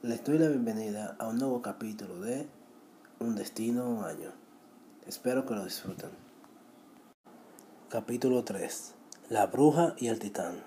Les 0.00 0.22
doy 0.22 0.38
la 0.38 0.46
bienvenida 0.46 1.16
a 1.18 1.26
un 1.26 1.38
nuevo 1.38 1.60
capítulo 1.60 2.20
de 2.20 2.46
Un 3.18 3.34
destino 3.34 3.90
un 3.90 4.04
año. 4.04 4.30
Espero 5.08 5.44
que 5.44 5.54
lo 5.54 5.64
disfruten. 5.64 6.10
Capítulo 7.88 8.44
3. 8.44 8.94
La 9.28 9.46
bruja 9.46 9.96
y 9.98 10.06
el 10.06 10.20
titán. 10.20 10.62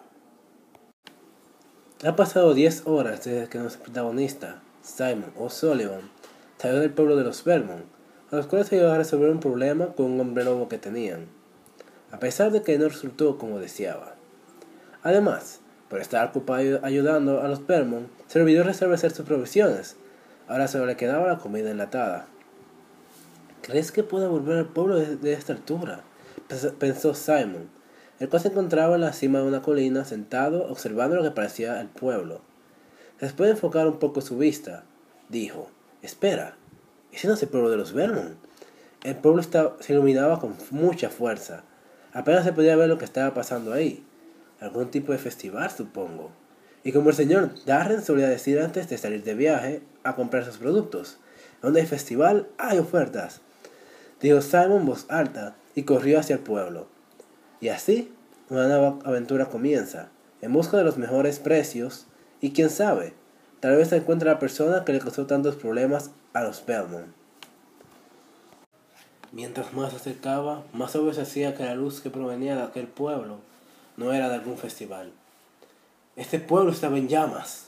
Ha 2.04 2.14
pasado 2.18 2.54
10 2.54 2.88
horas 2.88 3.24
desde 3.24 3.48
que 3.48 3.60
nuestro 3.60 3.84
protagonista, 3.84 4.62
Simon 4.82 5.32
O'Sullivan, 5.38 6.12
salió 6.58 6.82
del 6.82 6.92
pueblo 6.92 7.16
de 7.16 7.24
los 7.24 7.46
Vermont, 7.46 7.86
a 8.32 8.36
los 8.36 8.48
cuales 8.48 8.70
ayudó 8.74 8.92
a 8.92 8.98
resolver 8.98 9.30
un 9.30 9.40
problema 9.40 9.94
con 9.94 10.08
un 10.08 10.20
hombre 10.20 10.44
lobo 10.44 10.68
que 10.68 10.78
tenían, 10.78 11.28
a 12.12 12.20
pesar 12.20 12.52
de 12.52 12.64
que 12.64 12.78
no 12.78 12.90
resultó 12.90 13.38
como 13.38 13.60
deseaba. 13.60 14.16
Además, 15.04 15.61
por 15.92 16.00
estar 16.00 16.30
ocupado 16.30 16.80
ayudando 16.84 17.42
a 17.42 17.50
los 17.50 17.68
Vermont, 17.68 18.08
se 18.28 18.40
olvidó 18.40 18.64
restablecer 18.64 19.12
sus 19.12 19.26
provisiones. 19.26 19.98
Ahora 20.48 20.70
solo 20.70 20.86
le 20.86 20.96
quedaba 20.96 21.28
la 21.28 21.38
comida 21.38 21.70
enlatada. 21.70 22.28
¿Crees 23.62 23.92
que 23.92 24.02
pueda 24.02 24.30
volver 24.30 24.60
al 24.60 24.68
pueblo 24.68 24.96
de, 24.96 25.34
esta 25.34 25.52
altura? 25.52 26.00
Pensó 26.80 27.14
Simon, 27.14 27.70
el 28.22 28.30
cual 28.30 28.42
se 28.42 28.48
encontraba 28.48 28.96
en 28.96 29.02
la 29.02 29.12
cima 29.12 29.40
de 29.40 29.48
una 29.48 29.62
colina 29.62 30.06
sentado 30.06 30.66
observando 30.72 31.18
lo 31.18 31.24
que 31.24 31.32
parecía 31.32 31.82
el 31.82 31.90
pueblo. 31.90 32.40
Después 33.20 33.50
de 33.50 33.56
enfocar 33.56 33.86
un 33.86 34.00
poco 34.00 34.22
su 34.22 34.38
vista, 34.38 34.86
dijo, 35.28 35.68
Espera, 36.02 36.56
ese 37.12 37.28
no 37.28 37.34
es 37.34 37.44
el 37.44 37.50
pueblo 37.50 37.70
de 37.70 37.76
los 37.76 37.92
Vermont. 37.92 38.38
El 39.04 39.18
pueblo 39.18 39.44
se 39.44 39.92
iluminaba 39.92 40.40
con 40.40 40.56
mucha 40.70 41.10
fuerza. 41.10 41.66
Apenas 42.14 42.46
se 42.46 42.54
podía 42.54 42.78
ver 42.78 42.88
lo 42.88 42.98
que 42.98 43.06
estaba 43.06 43.34
pasando 43.34 43.74
ahí. 43.74 44.06
Algún 44.62 44.92
tipo 44.92 45.12
de 45.12 45.18
festival, 45.18 45.72
supongo. 45.72 46.30
Y 46.84 46.92
como 46.92 47.10
el 47.10 47.16
señor 47.16 47.50
Darren 47.66 48.04
solía 48.04 48.30
decir 48.30 48.60
antes 48.60 48.88
de 48.88 48.98
salir 48.98 49.24
de 49.24 49.34
viaje 49.34 49.82
a 50.04 50.16
comprar 50.16 50.46
sus 50.46 50.58
productos, 50.58 51.18
donde 51.64 51.82
hay 51.82 51.88
festival 51.88 52.48
hay 52.60 52.78
ofertas. 52.78 53.42
Dijo 54.22 54.40
Simon 54.42 54.86
voz 54.86 55.08
alta 55.10 55.56
y 55.74 55.84
corrió 55.84 56.20
hacia 56.20 56.36
el 56.36 56.42
pueblo. 56.42 56.88
Y 57.60 57.70
así, 57.70 58.14
una 58.50 58.68
nueva 58.68 59.00
aventura 59.04 59.48
comienza, 59.48 60.10
en 60.42 60.54
busca 60.54 60.78
de 60.78 60.84
los 60.84 60.98
mejores 60.98 61.40
precios 61.40 62.06
y 62.40 62.52
quién 62.52 62.70
sabe, 62.70 63.14
tal 63.60 63.76
vez 63.78 63.90
se 63.90 63.98
encuentre 63.98 64.30
la 64.30 64.40
persona 64.40 64.86
que 64.86 64.94
le 64.94 65.00
causó 65.00 65.26
tantos 65.26 65.56
problemas 65.56 66.12
a 66.34 66.44
los 66.44 66.64
Belmont. 66.66 67.08
Mientras 69.32 69.74
más 69.74 69.92
se 69.92 69.96
acercaba, 69.98 70.64
más 70.72 70.96
obvio 70.96 71.14
se 71.14 71.22
hacía 71.22 71.56
que 71.56 71.64
la 71.64 71.74
luz 71.74 72.02
que 72.02 72.12
provenía 72.12 72.56
de 72.56 72.64
aquel 72.64 72.88
pueblo 72.88 73.40
no 73.98 74.14
era 74.14 74.30
de 74.30 74.36
algún 74.36 74.58
festival. 74.58 75.12
Este 76.16 76.40
pueblo 76.40 76.72
estaba 76.72 76.98
en 76.98 77.08
llamas. 77.08 77.68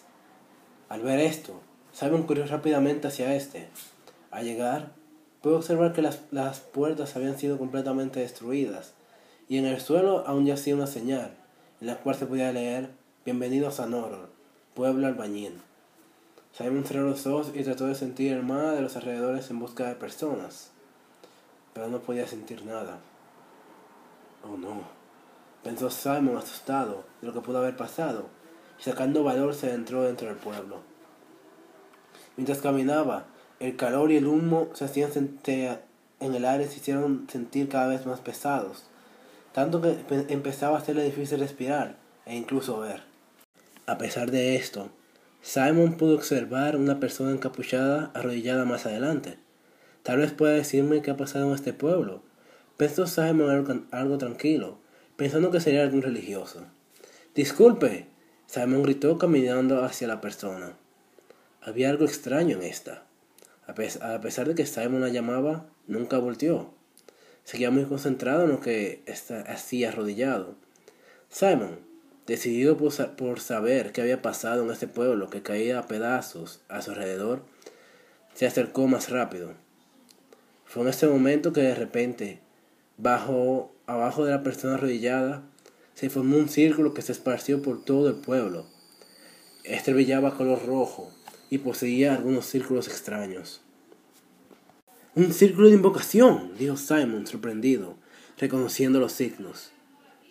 Al 0.90 1.02
ver 1.02 1.20
esto, 1.20 1.62
Simon 1.92 2.24
corrió 2.24 2.46
rápidamente 2.46 3.08
hacia 3.08 3.36
este. 3.36 3.68
Al 4.32 4.46
llegar, 4.46 4.92
pudo 5.42 5.58
observar 5.58 5.94
que 5.94 6.02
las, 6.02 6.22
las 6.32 6.60
puertas 6.60 7.16
habían 7.16 7.38
sido 7.38 7.58
completamente 7.58 8.20
destruidas 8.20 8.94
y 9.50 9.58
en 9.58 9.66
el 9.66 9.80
suelo 9.82 10.24
aún 10.28 10.46
yacía 10.46 10.76
una 10.76 10.88
señal 10.88 11.36
en 11.82 11.88
la 11.88 11.98
cual 11.98 12.16
se 12.16 12.26
podía 12.26 12.52
leer 12.52 12.90
Bienvenidos 13.26 13.80
a 13.80 13.86
Noror, 13.86 14.30
pueblo 14.74 15.08
albañil. 15.08 15.62
Simon 16.52 16.84
cerró 16.84 17.04
los 17.04 17.26
ojos 17.26 17.52
y 17.54 17.64
trató 17.64 17.86
de 17.86 17.96
sentir 17.96 18.34
el 18.34 18.44
mar 18.44 18.76
de 18.76 18.82
los 18.82 18.98
alrededores 18.98 19.50
en 19.50 19.60
busca 19.60 19.88
de 19.88 19.96
personas, 19.96 20.72
pero 21.74 21.88
no 21.88 22.00
podía 22.00 22.28
sentir 22.28 22.66
nada. 22.66 23.00
Oh 24.44 24.58
no. 24.58 25.03
Pensó 25.64 25.90
Simon 25.90 26.38
asustado 26.38 27.06
de 27.22 27.28
lo 27.28 27.34
que 27.34 27.42
pudo 27.42 27.60
haber 27.60 27.78
pasado, 27.78 28.26
y 28.80 28.84
sacando 28.84 29.24
valor 29.24 29.56
se 29.56 29.68
adentró 29.68 30.04
dentro 30.04 30.28
del 30.28 30.38
pueblo. 30.38 30.82
Mientras 32.36 32.60
caminaba, 32.60 33.26
el 33.60 33.76
calor 33.76 34.12
y 34.12 34.18
el 34.18 34.28
humo 34.28 34.70
se 34.74 34.86
hacían 34.86 35.12
en 36.20 36.36
el 36.36 36.46
aire 36.46 36.68
se 36.68 36.78
hicieron 36.78 37.28
sentir 37.32 37.70
cada 37.70 37.88
vez 37.88 38.06
más 38.06 38.20
pesados, 38.20 38.84
tanto 39.52 39.82
que 39.82 39.98
empezaba 40.30 40.78
a 40.78 40.80
hacerle 40.80 41.04
difícil 41.04 41.40
respirar 41.40 41.98
e 42.26 42.36
incluso 42.36 42.80
ver. 42.80 43.04
A 43.86 43.98
pesar 43.98 44.32
de 44.32 44.56
esto, 44.56 44.90
Simon 45.42 45.98
pudo 45.98 46.16
observar 46.16 46.78
una 46.78 47.00
persona 47.00 47.32
encapuchada 47.32 48.12
arrodillada 48.14 48.64
más 48.64 48.86
adelante. 48.86 49.38
Tal 50.02 50.20
vez 50.20 50.32
pueda 50.32 50.54
decirme 50.54 51.02
qué 51.02 51.12
ha 51.12 51.18
pasado 51.18 51.48
en 51.48 51.54
este 51.54 51.74
pueblo. 51.74 52.22
Pensó 52.78 53.06
Simon 53.06 53.50
algo, 53.50 53.82
algo 53.92 54.18
tranquilo, 54.18 54.78
pensando 55.16 55.52
que 55.52 55.60
sería 55.60 55.84
algún 55.84 56.02
religioso. 56.02 56.66
Disculpe, 57.36 58.08
Simon 58.46 58.84
gritó 58.84 59.18
caminando 59.18 59.84
hacia 59.84 60.08
la 60.08 60.22
persona. 60.22 60.78
Había 61.62 61.90
algo 61.90 62.06
extraño 62.06 62.58
en 62.58 62.64
esta. 62.64 63.06
A 63.66 63.74
pesar 64.22 64.48
de 64.48 64.56
que 64.56 64.66
Simon 64.66 65.02
la 65.02 65.10
llamaba, 65.10 65.66
nunca 65.88 66.18
volteó. 66.18 66.74
Seguía 67.44 67.72
muy 67.72 67.86
concentrado 67.86 68.44
en 68.44 68.52
lo 68.52 68.60
que 68.60 69.04
hacía 69.48 69.90
arrodillado. 69.90 70.56
Simon, 71.30 71.80
decidido 72.28 72.78
por 72.78 73.40
saber 73.40 73.92
qué 73.92 74.02
había 74.02 74.22
pasado 74.22 74.64
en 74.64 74.72
este 74.72 74.88
pueblo 74.88 75.30
que 75.30 75.42
caía 75.42 75.80
a 75.80 75.88
pedazos 75.88 76.62
a 76.70 76.82
su 76.82 76.92
alrededor, 76.92 77.44
se 78.34 78.46
acercó 78.46 78.88
más 78.88 79.10
rápido. 79.10 79.54
Fue 80.66 80.84
en 80.84 80.90
ese 80.90 81.08
momento 81.08 81.54
que 81.54 81.62
de 81.62 81.76
repente 81.76 82.40
bajó 82.98 83.73
abajo 83.88 84.26
de 84.26 84.32
la 84.32 84.44
persona 84.44 84.76
arrodillada, 84.76 85.44
se 85.94 86.10
formó 86.10 86.38
un 86.38 86.50
círculo 86.50 86.94
que 86.94 87.02
se 87.02 87.12
esparció 87.12 87.62
por 87.62 87.84
todo 87.84 88.10
el 88.10 88.16
pueblo. 88.16 88.66
Este 89.64 89.94
brillaba 89.94 90.36
color 90.36 90.66
rojo 90.66 91.12
y 91.50 91.60
poseía 91.60 92.14
algunos 92.14 92.46
círculos 92.46 92.88
extraños. 92.88 93.62
Un 95.16 95.32
círculo 95.32 95.68
de 95.70 95.76
invocación, 95.76 96.52
dijo 96.58 96.76
Simon, 96.76 97.28
sorprendido, 97.28 97.96
reconociendo 98.38 99.00
los 99.00 99.12
signos. 99.12 99.72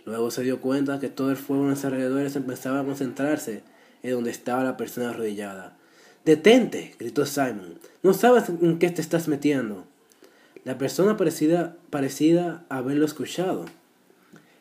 Luego 0.04 0.32
se 0.32 0.42
dio 0.42 0.60
cuenta 0.60 0.98
que 0.98 1.08
todo 1.08 1.30
el 1.30 1.36
fuego 1.36 1.62
en 1.62 1.70
los 1.70 1.84
alrededores 1.84 2.34
empezaba 2.34 2.80
a 2.80 2.84
concentrarse 2.84 3.62
en 4.02 4.10
donde 4.10 4.32
estaba 4.32 4.64
la 4.64 4.76
persona 4.76 5.10
arrodillada. 5.10 5.76
Detente, 6.24 6.94
gritó 6.98 7.24
Simon. 7.24 7.78
No 8.02 8.12
sabes 8.12 8.48
en 8.48 8.78
qué 8.78 8.90
te 8.90 9.00
estás 9.00 9.28
metiendo. 9.28 9.86
La 10.64 10.78
persona 10.78 11.16
parecida, 11.16 11.76
parecida 11.90 12.64
haberlo 12.68 13.04
escuchado 13.04 13.64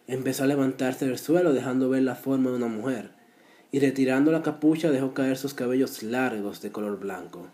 empezó 0.08 0.44
a 0.44 0.48
levantarse 0.48 1.06
del 1.06 1.18
suelo 1.18 1.54
dejando 1.54 1.90
ver 1.90 2.04
la 2.04 2.16
forma 2.16 2.50
de 2.50 2.58
una 2.58 2.68
mujer 2.68 3.12
y 3.72 3.80
retirando 3.80 4.32
la 4.32 4.42
capucha 4.42 4.92
dejó 4.92 5.14
caer 5.14 5.38
sus 5.38 5.54
cabellos 5.54 6.04
largos 6.04 6.62
de 6.62 6.72
color 6.72 7.00
blanco. 7.00 7.48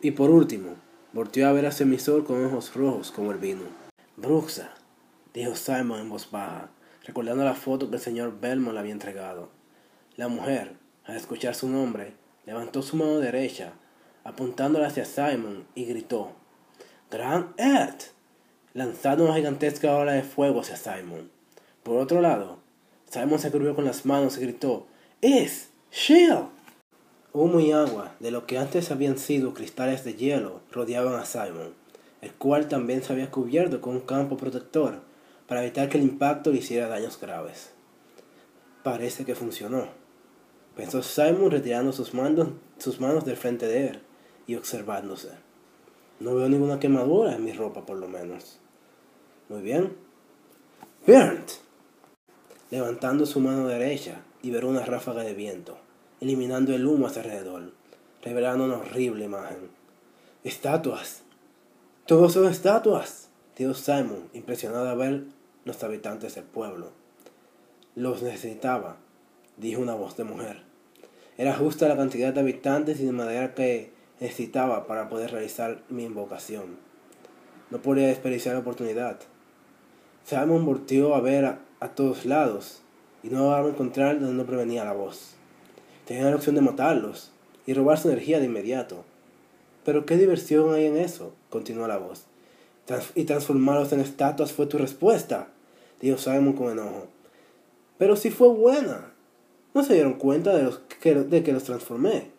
Y 0.00 0.12
por 0.12 0.30
último, 0.30 0.76
volteó 1.12 1.48
a 1.48 1.52
ver 1.52 1.66
a 1.66 1.72
su 1.72 2.24
con 2.24 2.44
ojos 2.44 2.74
rojos 2.74 3.10
como 3.10 3.32
el 3.32 3.38
vino. 3.38 3.62
Bruxa, 4.16 4.70
dijo 5.34 5.56
Simon 5.56 6.00
en 6.00 6.08
voz 6.08 6.30
baja, 6.30 6.70
recordando 7.04 7.44
la 7.44 7.54
foto 7.54 7.90
que 7.90 7.96
el 7.96 8.02
señor 8.02 8.38
Belmont 8.40 8.74
le 8.74 8.80
había 8.80 8.92
entregado. 8.92 9.50
La 10.16 10.28
mujer, 10.28 10.74
al 11.04 11.16
escuchar 11.16 11.56
su 11.56 11.68
nombre, 11.68 12.14
levantó 12.44 12.82
su 12.82 12.96
mano 12.96 13.18
derecha, 13.18 13.72
apuntándola 14.22 14.86
hacia 14.86 15.04
Simon, 15.04 15.64
y 15.74 15.86
gritó 15.86 16.32
Grand 17.08 17.54
Earth, 17.56 18.06
lanzando 18.74 19.24
una 19.24 19.36
gigantesca 19.36 19.94
ola 19.94 20.14
de 20.14 20.24
fuego 20.24 20.60
hacia 20.60 20.76
Simon. 20.76 21.30
Por 21.84 21.98
otro 21.98 22.20
lado, 22.20 22.58
Simon 23.08 23.38
se 23.38 23.52
cubrió 23.52 23.76
con 23.76 23.84
las 23.84 24.04
manos 24.04 24.36
y 24.36 24.40
gritó, 24.40 24.88
¡Es! 25.20 25.68
¡Shield! 25.92 26.48
Humo 27.32 27.60
y 27.60 27.70
agua, 27.70 28.16
de 28.18 28.32
lo 28.32 28.46
que 28.46 28.58
antes 28.58 28.90
habían 28.90 29.18
sido 29.18 29.54
cristales 29.54 30.02
de 30.02 30.14
hielo, 30.14 30.62
rodeaban 30.72 31.14
a 31.14 31.24
Simon, 31.24 31.74
el 32.22 32.32
cual 32.32 32.66
también 32.66 33.04
se 33.04 33.12
había 33.12 33.30
cubierto 33.30 33.80
con 33.80 33.94
un 33.94 34.00
campo 34.00 34.36
protector 34.36 35.00
para 35.46 35.62
evitar 35.62 35.88
que 35.88 35.98
el 35.98 36.04
impacto 36.04 36.50
le 36.50 36.58
hiciera 36.58 36.88
daños 36.88 37.20
graves. 37.20 37.70
Parece 38.82 39.24
que 39.24 39.36
funcionó, 39.36 39.90
pensó 40.74 41.04
Simon 41.04 41.52
retirando 41.52 41.92
sus 41.92 42.14
manos, 42.14 42.48
sus 42.78 42.98
manos 42.98 43.24
del 43.24 43.36
frente 43.36 43.68
de 43.68 43.90
él 43.90 44.00
y 44.48 44.56
observándose. 44.56 45.45
No 46.20 46.34
veo 46.34 46.48
ninguna 46.48 46.80
quemadura 46.80 47.34
en 47.34 47.44
mi 47.44 47.52
ropa, 47.52 47.84
por 47.84 47.98
lo 47.98 48.08
menos. 48.08 48.58
Muy 49.48 49.62
bien. 49.62 49.96
Bernd. 51.06 51.46
Levantando 52.70 53.26
su 53.26 53.40
mano 53.40 53.68
derecha, 53.68 54.22
liberó 54.42 54.68
una 54.68 54.84
ráfaga 54.84 55.22
de 55.22 55.34
viento, 55.34 55.76
eliminando 56.20 56.74
el 56.74 56.86
humo 56.86 57.06
a 57.06 57.10
su 57.10 57.20
alrededor, 57.20 57.72
revelando 58.22 58.64
una 58.64 58.78
horrible 58.78 59.24
imagen. 59.24 59.68
¡Estatuas! 60.42 61.22
¡Todos 62.06 62.32
son 62.32 62.48
estatuas! 62.48 63.28
Dijo 63.56 63.74
Simon, 63.74 64.28
impresionado 64.32 64.88
al 64.88 64.98
ver 64.98 65.24
los 65.64 65.82
habitantes 65.82 66.34
del 66.34 66.44
pueblo. 66.44 66.90
Los 67.94 68.22
necesitaba, 68.22 68.96
dijo 69.56 69.80
una 69.80 69.94
voz 69.94 70.16
de 70.16 70.24
mujer. 70.24 70.62
Era 71.38 71.54
justa 71.54 71.88
la 71.88 71.96
cantidad 71.96 72.32
de 72.32 72.40
habitantes 72.40 73.00
y 73.00 73.04
de 73.04 73.12
manera 73.12 73.54
que 73.54 73.90
necesitaba 74.20 74.86
para 74.86 75.08
poder 75.08 75.30
realizar 75.30 75.82
mi 75.88 76.04
invocación. 76.04 76.76
No 77.70 77.78
podía 77.78 78.08
desperdiciar 78.08 78.54
la 78.54 78.60
oportunidad. 78.60 79.18
Simon 80.24 80.64
volteó 80.64 81.14
a 81.14 81.20
ver 81.20 81.44
a, 81.44 81.88
todos 81.94 82.24
lados 82.24 82.82
y 83.22 83.28
no 83.28 83.54
a 83.54 83.60
encontrar 83.66 84.18
de 84.18 84.26
dónde 84.26 84.44
provenía 84.44 84.84
la 84.84 84.92
voz. 84.92 85.34
Tenía 86.06 86.30
la 86.30 86.36
opción 86.36 86.54
de 86.54 86.60
matarlos 86.60 87.32
y 87.66 87.74
robar 87.74 87.98
su 87.98 88.08
energía 88.08 88.38
de 88.38 88.46
inmediato. 88.46 89.04
Pero 89.84 90.06
qué 90.06 90.16
diversión 90.16 90.74
hay 90.74 90.86
en 90.86 90.96
eso, 90.96 91.32
continuó 91.50 91.86
la 91.86 91.98
voz. 91.98 92.24
y 93.14 93.24
transformarlos 93.24 93.92
en 93.92 94.00
estatuas 94.00 94.52
fue 94.52 94.66
tu 94.66 94.78
respuesta, 94.78 95.48
dijo 96.00 96.18
Simon 96.18 96.52
con 96.52 96.70
enojo. 96.70 97.08
Pero 97.98 98.16
si 98.16 98.30
fue 98.30 98.48
buena. 98.48 99.12
No 99.74 99.82
se 99.82 99.94
dieron 99.94 100.14
cuenta 100.14 100.56
de, 100.56 100.62
los 100.62 100.78
que, 100.78 101.14
de 101.14 101.42
que 101.42 101.52
los 101.52 101.64
transformé. 101.64 102.30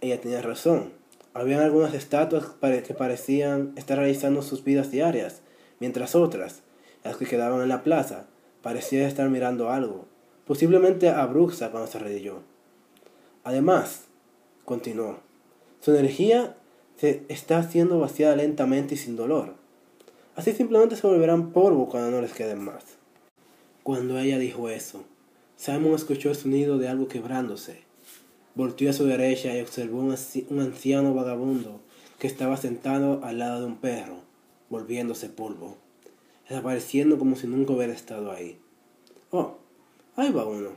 Ella 0.00 0.20
tenía 0.20 0.42
razón. 0.42 0.92
Habían 1.34 1.60
algunas 1.60 1.94
estatuas 1.94 2.46
que 2.86 2.94
parecían 2.94 3.72
estar 3.76 3.98
realizando 3.98 4.42
sus 4.42 4.64
vidas 4.64 4.90
diarias, 4.90 5.42
mientras 5.80 6.14
otras, 6.14 6.62
las 7.04 7.16
que 7.16 7.26
quedaban 7.26 7.62
en 7.62 7.68
la 7.68 7.82
plaza, 7.82 8.26
parecían 8.62 9.04
estar 9.04 9.28
mirando 9.28 9.70
algo, 9.70 10.06
posiblemente 10.46 11.08
a 11.08 11.24
Bruxa 11.26 11.70
cuando 11.70 11.90
se 11.90 11.98
arrodilló. 11.98 12.42
Además, 13.44 14.04
continuó, 14.64 15.20
su 15.80 15.94
energía 15.94 16.56
se 16.96 17.22
está 17.28 17.62
siendo 17.62 18.00
vaciada 18.00 18.36
lentamente 18.36 18.94
y 18.94 18.98
sin 18.98 19.16
dolor. 19.16 19.54
Así 20.34 20.52
simplemente 20.52 20.96
se 20.96 21.06
volverán 21.06 21.52
polvo 21.52 21.88
cuando 21.88 22.10
no 22.10 22.20
les 22.20 22.32
queden 22.32 22.60
más. 22.60 22.84
Cuando 23.82 24.18
ella 24.18 24.38
dijo 24.38 24.68
eso, 24.68 25.04
Simon 25.56 25.94
escuchó 25.94 26.30
el 26.30 26.36
sonido 26.36 26.78
de 26.78 26.88
algo 26.88 27.08
quebrándose. 27.08 27.87
Volteó 28.54 28.90
a 28.90 28.92
su 28.92 29.04
derecha 29.04 29.56
y 29.56 29.60
observó 29.60 30.00
un 30.00 30.60
anciano 30.60 31.14
vagabundo 31.14 31.80
que 32.18 32.26
estaba 32.26 32.56
sentado 32.56 33.24
al 33.24 33.38
lado 33.38 33.60
de 33.60 33.66
un 33.66 33.76
perro, 33.76 34.22
volviéndose 34.70 35.28
polvo, 35.28 35.76
desapareciendo 36.48 37.18
como 37.18 37.36
si 37.36 37.46
nunca 37.46 37.72
hubiera 37.72 37.92
estado 37.92 38.32
ahí. 38.32 38.58
Oh, 39.30 39.58
ahí 40.16 40.32
va 40.32 40.44
uno, 40.44 40.70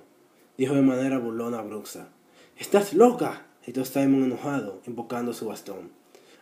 dijo 0.58 0.76
de 0.76 0.82
manera 0.82 1.18
burlona 1.18 1.60
a 1.60 1.64
Bruxa. 1.64 2.10
¡Estás 2.58 2.94
loca! 2.94 3.48
gritó 3.64 3.86
Simon 3.86 4.26
enojado, 4.26 4.82
invocando 4.86 5.34
su 5.34 5.48
bastón. 5.48 5.90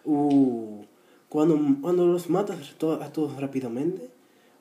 Uh, 0.03 0.83
cuando, 1.29 1.59
cuando 1.81 2.07
los 2.07 2.29
matas 2.29 2.57
a 2.59 3.11
todos 3.11 3.39
rápidamente. 3.39 4.09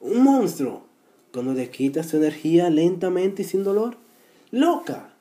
¡Un 0.01 0.23
monstruo! 0.23 0.83
Cuando 1.33 1.55
le 1.55 1.71
quitas 1.71 2.09
su 2.09 2.17
energía 2.19 2.71
lentamente 2.71 3.43
y 3.43 3.45
sin 3.45 3.65
dolor. 3.65 3.97
¡Loca! 4.51 5.15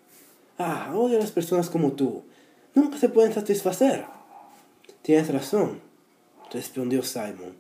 Ah, 0.60 0.92
odio 0.96 1.18
a 1.18 1.22
las 1.22 1.32
personas 1.32 1.70
como 1.70 1.92
tú. 1.92 2.24
Nunca 2.74 2.98
se 2.98 3.10
pueden 3.10 3.32
satisfacer. 3.32 4.06
Tienes 5.04 5.32
razón, 5.32 5.82
respondió 6.52 7.04
Simon. 7.04 7.56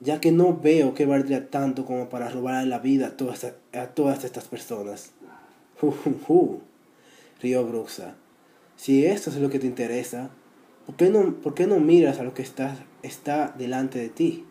Ya 0.00 0.20
que 0.20 0.32
no 0.32 0.56
veo 0.56 0.94
que 0.94 1.06
valdría 1.06 1.50
tanto 1.50 1.84
como 1.84 2.08
para 2.08 2.30
robar 2.30 2.66
la 2.66 2.80
vida 2.80 3.08
a 3.08 3.16
todas, 3.16 3.44
a 3.44 3.86
todas 3.88 4.24
estas 4.24 4.46
personas. 4.48 5.12
Uh, 6.28 6.58
rió 7.40 7.64
Bruxa. 7.64 8.16
Si 8.76 9.06
esto 9.06 9.30
es 9.30 9.36
lo 9.36 9.48
que 9.48 9.60
te 9.60 9.68
interesa, 9.68 10.30
¿por 10.84 10.96
qué 10.96 11.10
no, 11.10 11.34
por 11.36 11.54
qué 11.54 11.68
no 11.68 11.78
miras 11.78 12.18
a 12.18 12.24
lo 12.24 12.34
que 12.34 12.42
está, 12.42 12.76
está 13.02 13.54
delante 13.56 14.00
de 14.00 14.08
ti? 14.08 14.44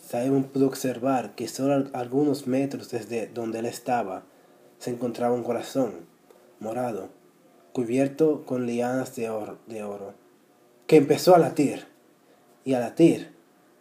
Simon 0.00 0.44
pudo 0.44 0.66
observar 0.66 1.34
que 1.34 1.46
solo 1.48 1.90
algunos 1.92 2.46
metros 2.46 2.90
desde 2.90 3.26
donde 3.26 3.58
él 3.58 3.66
estaba 3.66 4.24
se 4.78 4.90
encontraba 4.90 5.34
un 5.34 5.44
corazón 5.44 6.09
morado, 6.60 7.08
cubierto 7.72 8.44
con 8.46 8.66
lianas 8.66 9.16
de 9.16 9.28
oro, 9.28 10.14
que 10.86 10.96
empezó 10.96 11.34
a 11.34 11.38
latir, 11.38 11.86
y 12.64 12.74
a 12.74 12.80
latir, 12.80 13.32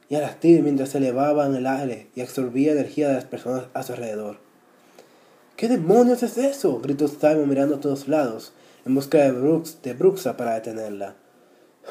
y 0.10 0.16
a 0.16 0.22
latir 0.22 0.64
mientras 0.64 0.90
se 0.90 0.98
elevaba 0.98 1.46
en 1.46 1.56
el 1.56 1.68
aire 1.68 2.08
y 2.16 2.22
absorbía 2.22 2.72
energía 2.72 3.10
de 3.10 3.14
las 3.16 3.26
personas 3.26 3.66
a 3.74 3.84
su 3.84 3.94
alrededor. 3.94 4.38
¿Qué 5.56 5.68
demonios 5.68 6.24
es 6.24 6.38
eso? 6.38 6.80
gritó 6.80 7.08
Simon 7.08 7.48
mirando 7.50 7.76
a 7.76 7.80
todos 7.80 8.08
lados 8.08 8.54
en 8.86 8.96
busca 8.96 9.18
de, 9.20 9.32
Brooks, 9.32 9.82
de 9.84 9.94
Bruxa 9.94 10.38
para 10.38 10.56
detenerla. 10.56 11.16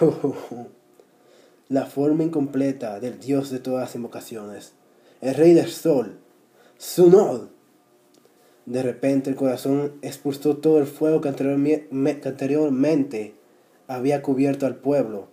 La 1.68 1.84
forma 1.84 2.24
incompleta 2.24 2.98
del 2.98 3.20
dios 3.20 3.50
de 3.50 3.58
todas 3.58 3.82
las 3.82 3.94
invocaciones, 3.94 4.72
el 5.20 5.34
rey 5.34 5.52
del 5.52 5.68
sol, 5.68 6.18
Sunod. 6.78 7.48
De 8.68 8.82
repente 8.82 9.30
el 9.30 9.36
corazón 9.36 9.94
expulsó 10.02 10.58
todo 10.58 10.78
el 10.78 10.86
fuego 10.86 11.22
que 11.22 11.30
anteriormente 11.30 13.34
había 13.86 14.20
cubierto 14.20 14.66
al 14.66 14.76
pueblo, 14.76 15.28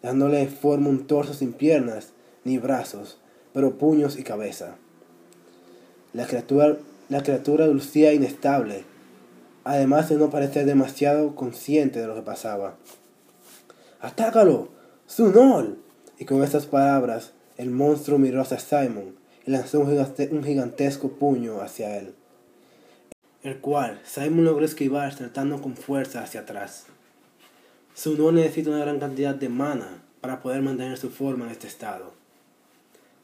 dándole 0.00 0.46
forma 0.46 0.88
un 0.88 1.06
torso 1.06 1.34
sin 1.34 1.52
piernas 1.52 2.14
ni 2.44 2.56
brazos, 2.56 3.18
pero 3.52 3.76
puños 3.76 4.18
y 4.18 4.22
cabeza. 4.22 4.76
La 6.14 6.26
criatura, 6.26 6.78
la 7.10 7.22
criatura 7.22 7.66
lucía 7.66 8.14
inestable, 8.14 8.84
además 9.64 10.08
de 10.08 10.16
no 10.16 10.30
parecer 10.30 10.64
demasiado 10.64 11.34
consciente 11.34 12.00
de 12.00 12.06
lo 12.06 12.14
que 12.14 12.22
pasaba. 12.22 12.78
¡Atácalo! 14.00 14.70
¡Sunol! 15.04 15.76
Y 16.18 16.24
con 16.24 16.42
estas 16.42 16.64
palabras, 16.64 17.32
el 17.58 17.68
monstruo 17.68 18.18
miró 18.18 18.40
hacia 18.40 18.58
Simon 18.58 19.14
y 19.44 19.50
lanzó 19.50 19.80
un 19.80 20.42
gigantesco 20.42 21.10
puño 21.10 21.60
hacia 21.60 21.98
él 21.98 22.14
el 23.42 23.58
cual 23.58 24.00
Simon 24.04 24.44
logró 24.44 24.64
esquivar 24.64 25.12
saltando 25.12 25.60
con 25.60 25.76
fuerza 25.76 26.22
hacia 26.22 26.42
atrás. 26.42 26.86
Su 27.94 28.16
no 28.16 28.30
necesita 28.30 28.70
una 28.70 28.78
gran 28.78 29.00
cantidad 29.00 29.34
de 29.34 29.48
mana 29.48 30.02
para 30.20 30.40
poder 30.40 30.62
mantener 30.62 30.96
su 30.96 31.10
forma 31.10 31.46
en 31.46 31.50
este 31.50 31.66
estado. 31.66 32.12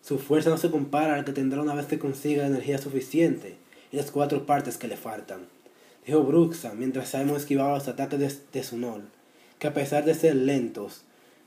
Su 0.02 0.18
fuerza 0.18 0.50
no 0.50 0.56
se 0.56 0.70
compara 0.70 1.14
a 1.14 1.16
la 1.18 1.24
que 1.24 1.32
tendrá 1.32 1.62
una 1.62 1.74
vez 1.74 1.86
que 1.86 2.00
consiga 2.00 2.42
la 2.42 2.48
energía 2.48 2.78
suficiente 2.78 3.56
y 3.92 3.96
las 3.96 4.10
cuatro 4.10 4.44
partes 4.44 4.76
que 4.76 4.88
le 4.88 4.96
faltan. 4.96 5.46
Dijo 6.04 6.24
Bruxa 6.24 6.72
mientras 6.74 7.10
Simon 7.10 7.36
esquivaba 7.36 7.76
los 7.76 7.86
ataques 7.86 8.18
de, 8.18 8.32
de 8.52 8.64
Sunol, 8.64 9.04
que 9.58 9.68
a 9.68 9.74
pesar 9.74 10.04
de 10.04 10.14
ser 10.14 10.34
lentos, 10.34 11.02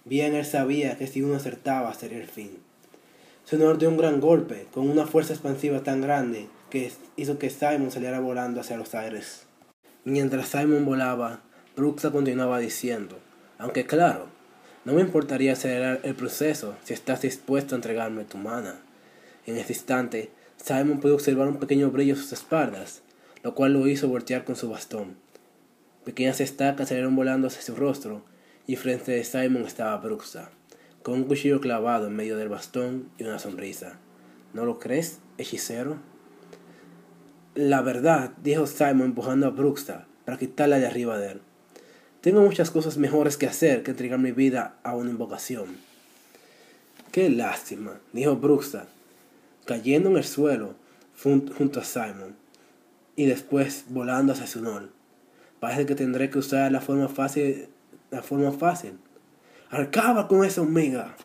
bien 0.06 0.34
él 0.34 0.46
sabía 0.46 0.98
que 0.98 1.08
si 1.08 1.22
uno 1.22 1.36
acertaba 1.36 1.94
sería 1.94 2.20
el 2.20 2.28
fin. 2.28 2.58
Sunol 3.44 3.80
dio 3.80 3.90
un 3.90 3.98
gran 3.98 4.22
golpe, 4.22 4.68
con 4.74 4.90
una 4.90 5.06
fuerza 5.06 5.34
expansiva 5.34 5.84
tan 5.84 6.02
grande 6.02 6.48
que 6.72 6.92
hizo 7.18 7.38
que 7.38 7.52
Simon 7.52 7.92
saliera 7.92 8.20
volando 8.20 8.60
hacia 8.60 8.78
los 8.78 8.96
aires. 8.96 9.46
Mientras 10.04 10.48
Simon 10.48 10.86
volaba, 10.86 11.42
Bruxa 11.76 12.10
continuaba 12.10 12.58
diciendo, 12.58 13.20
aunque 13.60 13.86
claro, 13.86 14.26
no 14.84 14.94
me 14.94 15.02
importaría 15.02 15.54
acelerar 15.54 16.00
el 16.02 16.16
proceso 16.16 16.76
si 16.84 16.96
estás 16.96 17.22
dispuesto 17.22 17.76
a 17.76 17.78
entregarme 17.78 18.24
tu 18.24 18.40
mana. 18.40 18.82
En 19.46 19.58
ese 19.58 19.74
instante, 19.74 20.32
Simon 20.58 21.00
pudo 21.00 21.14
observar 21.14 21.48
un 21.48 21.60
pequeño 21.60 21.92
brillo 21.92 22.16
en 22.16 22.20
sus 22.20 22.34
espaldas, 22.34 23.04
lo 23.44 23.54
cual 23.54 23.74
lo 23.74 23.88
hizo 23.88 24.08
voltear 24.08 24.44
con 24.44 24.56
su 24.56 24.70
bastón. 24.70 25.18
Pequeñas 26.04 26.42
estacas 26.42 26.90
salieron 26.90 27.16
volando 27.16 27.48
hacia 27.48 27.62
su 27.62 27.76
rostro, 27.76 28.24
y 28.66 28.76
frente 28.76 29.12
de 29.12 29.24
Simon 29.24 29.66
estaba 29.66 29.98
Bruxa, 29.98 30.50
con 31.04 31.16
un 31.16 31.24
cuchillo 31.26 31.60
clavado 31.62 32.08
en 32.08 32.16
medio 32.16 32.38
del 32.38 32.50
bastón 32.50 33.10
y 33.18 33.24
una 33.24 33.38
sonrisa. 33.38 34.00
¿No 34.54 34.66
lo 34.66 34.80
crees, 34.80 35.20
hechicero? 35.38 36.11
La 37.56 37.82
verdad, 37.82 38.32
dijo 38.42 38.66
Simon 38.66 39.08
empujando 39.08 39.46
a 39.46 39.50
Bruxa 39.50 40.06
para 40.24 40.38
quitarla 40.38 40.80
de 40.80 40.88
arriba 40.88 41.18
de 41.18 41.34
él. 41.34 41.42
Tengo 42.22 42.40
muchas 42.40 42.72
cosas 42.72 42.98
mejores 42.98 43.36
que 43.36 43.46
hacer 43.46 43.84
que 43.84 43.92
entregar 43.92 44.20
mi 44.20 44.32
vida 44.32 44.78
a 44.84 44.96
una 44.96 45.10
invocación. 45.10 45.76
Qué 47.12 47.30
lástima, 47.30 48.00
dijo 48.14 48.38
Bruxa, 48.38 48.86
cayendo 49.66 50.10
en 50.10 50.16
el 50.16 50.24
suelo 50.24 50.76
junto 51.22 51.82
a 51.82 51.84
Simon 51.84 52.38
y 53.18 53.26
después 53.26 53.84
volando 53.90 54.32
hacia 54.32 54.48
Sunol. 54.48 54.94
Parece 55.60 55.86
que 55.86 55.96
tendré 55.96 56.30
que 56.30 56.40
usar 56.40 56.72
la 56.72 56.80
forma 56.80 57.10
fácil. 57.10 57.68
La 58.12 58.22
forma 58.22 58.54
fácil. 58.54 58.98
¡Acaba 59.70 60.30
con 60.30 60.46
esa 60.46 60.62
hormiga! 60.62 61.18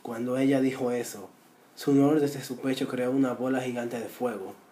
Cuando 0.00 0.38
ella 0.38 0.62
dijo 0.62 0.90
eso, 0.90 1.28
Sunol 1.74 2.20
desde 2.20 2.42
su 2.42 2.56
pecho 2.60 2.88
creó 2.88 3.10
una 3.10 3.34
bola 3.34 3.60
gigante 3.60 4.00
de 4.00 4.08
fuego 4.08 4.63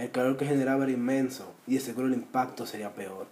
el 0.00 0.10
calor 0.10 0.36
que 0.36 0.46
generaba 0.46 0.84
era 0.84 0.92
inmenso 0.92 1.52
y 1.66 1.74
de 1.74 1.80
seguro 1.80 2.06
el 2.06 2.14
impacto 2.14 2.64
sería 2.64 2.94
peor. 2.94 3.26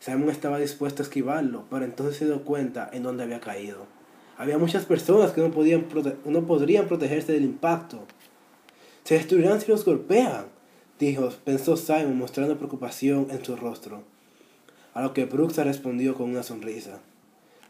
Simon 0.00 0.30
estaba 0.30 0.58
dispuesto 0.58 1.02
a 1.02 1.04
esquivarlo, 1.04 1.64
pero 1.70 1.84
entonces 1.84 2.16
se 2.16 2.24
dio 2.24 2.44
cuenta 2.44 2.90
en 2.92 3.04
dónde 3.04 3.22
había 3.22 3.40
caído. 3.40 3.86
Había 4.36 4.58
muchas 4.58 4.84
personas 4.84 5.30
que 5.30 5.40
no, 5.40 5.52
podían 5.52 5.86
no 6.24 6.44
podrían 6.44 6.88
protegerse 6.88 7.32
del 7.32 7.44
impacto. 7.44 8.04
Se 9.04 9.14
destruirán 9.14 9.60
si 9.60 9.70
los 9.70 9.84
golpean, 9.84 10.46
dijo, 10.98 11.30
pensó 11.44 11.76
Simon 11.76 12.18
mostrando 12.18 12.56
preocupación 12.56 13.28
en 13.30 13.44
su 13.44 13.54
rostro. 13.54 14.02
A 14.94 15.02
lo 15.02 15.12
que 15.12 15.26
Brooks 15.26 15.56
respondió 15.58 16.16
con 16.16 16.30
una 16.30 16.42
sonrisa. 16.42 16.98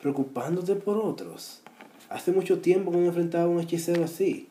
¿Preocupándote 0.00 0.74
por 0.76 0.96
otros? 0.96 1.60
Hace 2.08 2.32
mucho 2.32 2.60
tiempo 2.60 2.90
que 2.90 2.96
no 2.96 3.06
enfrentaba 3.06 3.44
a 3.44 3.48
un 3.48 3.60
hechicero 3.60 4.04
así. 4.04 4.48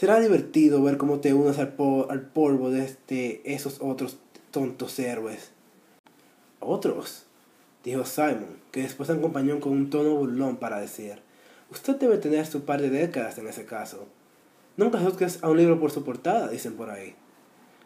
Será 0.00 0.18
divertido 0.18 0.82
ver 0.82 0.96
cómo 0.96 1.20
te 1.20 1.34
unes 1.34 1.58
al, 1.58 1.74
polvo 1.74 2.70
de 2.70 2.84
este, 2.86 3.42
esos 3.44 3.82
otros 3.82 4.16
tontos 4.50 4.98
héroes. 4.98 5.50
¿Otros? 6.58 7.26
Dijo 7.84 8.06
Simon, 8.06 8.56
que 8.70 8.80
después 8.80 9.10
acompañó 9.10 9.60
con 9.60 9.72
un 9.72 9.90
tono 9.90 10.14
burlón 10.14 10.56
para 10.56 10.80
decir, 10.80 11.20
usted 11.70 11.96
debe 11.96 12.16
tener 12.16 12.46
su 12.46 12.62
par 12.62 12.80
de 12.80 12.88
décadas 12.88 13.36
en 13.36 13.46
ese 13.46 13.66
caso. 13.66 14.06
Nunca 14.78 14.98
juzgues 14.98 15.38
a 15.42 15.50
un 15.50 15.58
libro 15.58 15.78
por 15.78 15.90
su 15.90 16.02
portada, 16.02 16.48
dicen 16.48 16.76
por 16.76 16.88
ahí. 16.88 17.14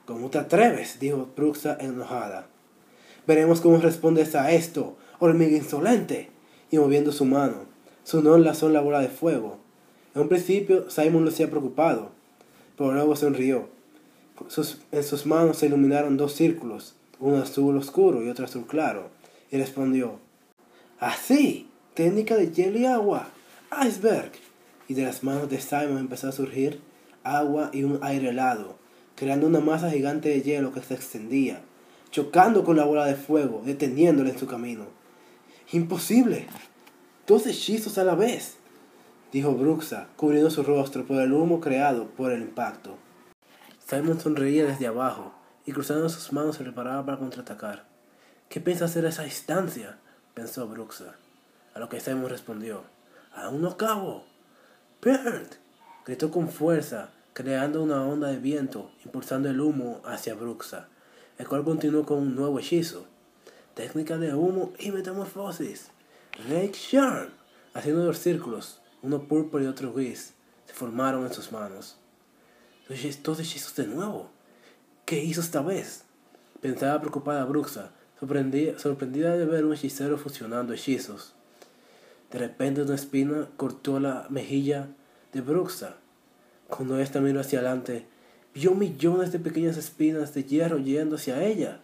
¿Cómo 0.06 0.30
te 0.30 0.38
atreves? 0.38 1.00
dijo 1.00 1.30
Bruxa 1.34 1.76
enojada. 1.80 2.46
Veremos 3.26 3.60
cómo 3.60 3.78
respondes 3.78 4.36
a 4.36 4.52
esto, 4.52 4.96
hormiga 5.18 5.56
insolente. 5.56 6.30
Y 6.70 6.78
moviendo 6.78 7.10
su 7.10 7.24
mano, 7.24 7.64
su 8.04 8.22
no 8.22 8.38
lanzó 8.38 8.68
la 8.68 8.82
bola 8.82 9.00
de 9.00 9.08
fuego. 9.08 9.63
En 10.14 10.22
un 10.22 10.28
principio 10.28 10.88
Simon 10.90 11.24
lucía 11.24 11.50
preocupado, 11.50 12.10
pero 12.76 12.92
luego 12.92 13.16
sonrió. 13.16 13.68
en 14.92 15.04
sus 15.04 15.26
manos 15.26 15.58
se 15.58 15.66
iluminaron 15.66 16.16
dos 16.16 16.34
círculos, 16.34 16.94
uno 17.18 17.38
azul 17.38 17.76
oscuro 17.76 18.22
y 18.22 18.28
otro 18.28 18.44
azul 18.44 18.66
claro, 18.66 19.10
y 19.50 19.56
respondió, 19.56 20.18
Así, 21.00 21.68
técnica 21.94 22.36
de 22.36 22.52
hielo 22.52 22.78
y 22.78 22.86
agua, 22.86 23.28
iceberg. 23.84 24.32
Y 24.86 24.94
de 24.94 25.02
las 25.02 25.24
manos 25.24 25.48
de 25.48 25.60
Simon 25.60 25.98
empezó 25.98 26.28
a 26.28 26.32
surgir 26.32 26.80
agua 27.24 27.70
y 27.72 27.82
un 27.82 27.98
aire 28.02 28.28
helado, 28.28 28.76
creando 29.16 29.46
una 29.46 29.60
masa 29.60 29.90
gigante 29.90 30.28
de 30.28 30.42
hielo 30.42 30.72
que 30.72 30.82
se 30.82 30.94
extendía, 30.94 31.62
chocando 32.10 32.64
con 32.64 32.76
la 32.76 32.84
bola 32.84 33.06
de 33.06 33.16
fuego, 33.16 33.62
deteniéndola 33.64 34.30
en 34.30 34.38
su 34.38 34.46
camino. 34.46 34.84
Imposible. 35.72 36.46
Dos 37.26 37.46
hechizos 37.46 37.96
a 37.98 38.04
la 38.04 38.14
vez, 38.14 38.58
dijo 39.34 39.52
Bruxa, 39.56 40.06
cubriendo 40.14 40.48
su 40.48 40.62
rostro 40.62 41.04
por 41.04 41.20
el 41.20 41.32
humo 41.32 41.60
creado 41.60 42.06
por 42.06 42.30
el 42.30 42.40
impacto. 42.40 42.96
Simon 43.84 44.20
sonreía 44.20 44.64
desde 44.64 44.86
abajo 44.86 45.34
y 45.66 45.72
cruzando 45.72 46.08
sus 46.08 46.32
manos 46.32 46.54
se 46.54 46.62
preparaba 46.62 47.04
para 47.04 47.18
contraatacar. 47.18 47.84
¿Qué 48.48 48.60
piensa 48.60 48.84
hacer 48.84 49.04
a 49.04 49.08
esa 49.08 49.24
distancia? 49.24 49.98
pensó 50.34 50.68
Bruxa. 50.68 51.16
A 51.74 51.80
lo 51.80 51.88
que 51.88 51.98
Simon 51.98 52.30
respondió, 52.30 52.84
Aún 53.34 53.62
no 53.62 53.70
acabo. 53.70 54.24
Bernd, 55.02 55.48
gritó 56.06 56.30
con 56.30 56.48
fuerza, 56.48 57.10
creando 57.32 57.82
una 57.82 58.04
onda 58.06 58.28
de 58.28 58.38
viento, 58.38 58.92
impulsando 59.04 59.50
el 59.50 59.60
humo 59.60 60.00
hacia 60.04 60.36
Bruxa, 60.36 60.86
el 61.38 61.48
cual 61.48 61.64
continuó 61.64 62.06
con 62.06 62.18
un 62.18 62.36
nuevo 62.36 62.60
hechizo. 62.60 63.08
Técnica 63.74 64.16
de 64.16 64.32
humo 64.32 64.72
y 64.78 64.92
metamorfosis. 64.92 65.90
Rake 66.48 66.74
Sharn, 66.74 67.30
haciendo 67.74 68.04
dos 68.04 68.18
círculos, 68.20 68.80
uno 69.04 69.28
púrpura 69.28 69.64
y 69.64 69.66
otro 69.66 69.92
gris, 69.92 70.32
se 70.66 70.72
formaron 70.72 71.26
en 71.26 71.32
sus 71.32 71.52
manos. 71.52 71.98
Dos 73.22 73.38
hechizos 73.40 73.76
de 73.76 73.86
nuevo. 73.86 74.30
¿Qué 75.04 75.22
hizo 75.22 75.42
esta 75.42 75.60
vez? 75.60 76.04
Pensaba 76.62 77.00
preocupada 77.00 77.44
Bruxa, 77.44 77.90
sorprendida, 78.18 79.36
de 79.36 79.44
ver 79.44 79.66
un 79.66 79.74
hechicero 79.74 80.16
fusionando 80.16 80.72
hechizos. 80.72 81.34
De 82.32 82.38
repente 82.38 82.80
una 82.80 82.94
espina 82.94 83.48
cortó 83.58 84.00
la 84.00 84.26
mejilla 84.30 84.88
de 85.34 85.42
Bruxa. 85.42 85.96
Cuando 86.68 86.98
ésta 86.98 87.20
miró 87.20 87.40
hacia 87.40 87.58
adelante, 87.58 88.06
vio 88.54 88.74
millones 88.74 89.32
de 89.32 89.38
pequeñas 89.38 89.76
espinas 89.76 90.32
de 90.32 90.44
hierro 90.44 90.78
yendo 90.78 91.16
hacia 91.16 91.44
ella. 91.44 91.80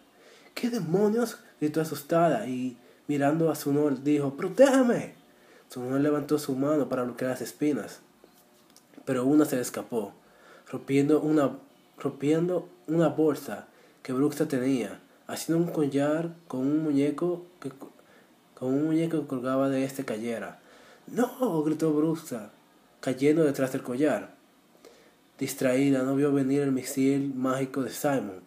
¿Qué 0.54 0.70
demonios? 0.70 1.38
gritó 1.60 1.82
asustada 1.82 2.46
y 2.46 2.78
mirando 3.06 3.50
a 3.50 3.54
Sunol 3.54 4.02
dijo, 4.02 4.34
Sunol 5.70 6.02
levantó 6.02 6.36
su 6.36 6.56
mano 6.56 6.88
para 6.88 7.04
bloquear 7.04 7.30
las 7.30 7.42
espinas, 7.42 8.00
pero 9.04 9.24
una 9.24 9.44
se 9.44 9.54
le 9.54 9.62
escapó, 9.62 10.12
rompiendo 10.68 11.20
una, 11.20 11.58
rompiendo 11.96 12.68
una 12.88 13.06
bolsa 13.06 13.68
que 14.02 14.12
Bruxa 14.12 14.48
tenía, 14.48 14.98
haciendo 15.28 15.64
un 15.64 15.72
collar 15.72 16.34
con 16.48 16.62
un 16.62 16.82
muñeco 16.82 17.44
que, 17.60 17.70
con 18.54 18.74
un 18.74 18.86
muñeco 18.86 19.28
colgaba 19.28 19.68
de 19.68 19.84
este 19.84 20.04
cayera. 20.04 20.58
¡No! 21.06 21.62
gritó 21.62 21.92
Bruxa, 21.92 22.50
cayendo 23.00 23.44
detrás 23.44 23.70
del 23.70 23.84
collar. 23.84 24.34
Distraída, 25.38 26.02
no 26.02 26.16
vio 26.16 26.32
venir 26.32 26.62
el 26.62 26.72
misil 26.72 27.32
mágico 27.32 27.84
de 27.84 27.90
Simon, 27.90 28.40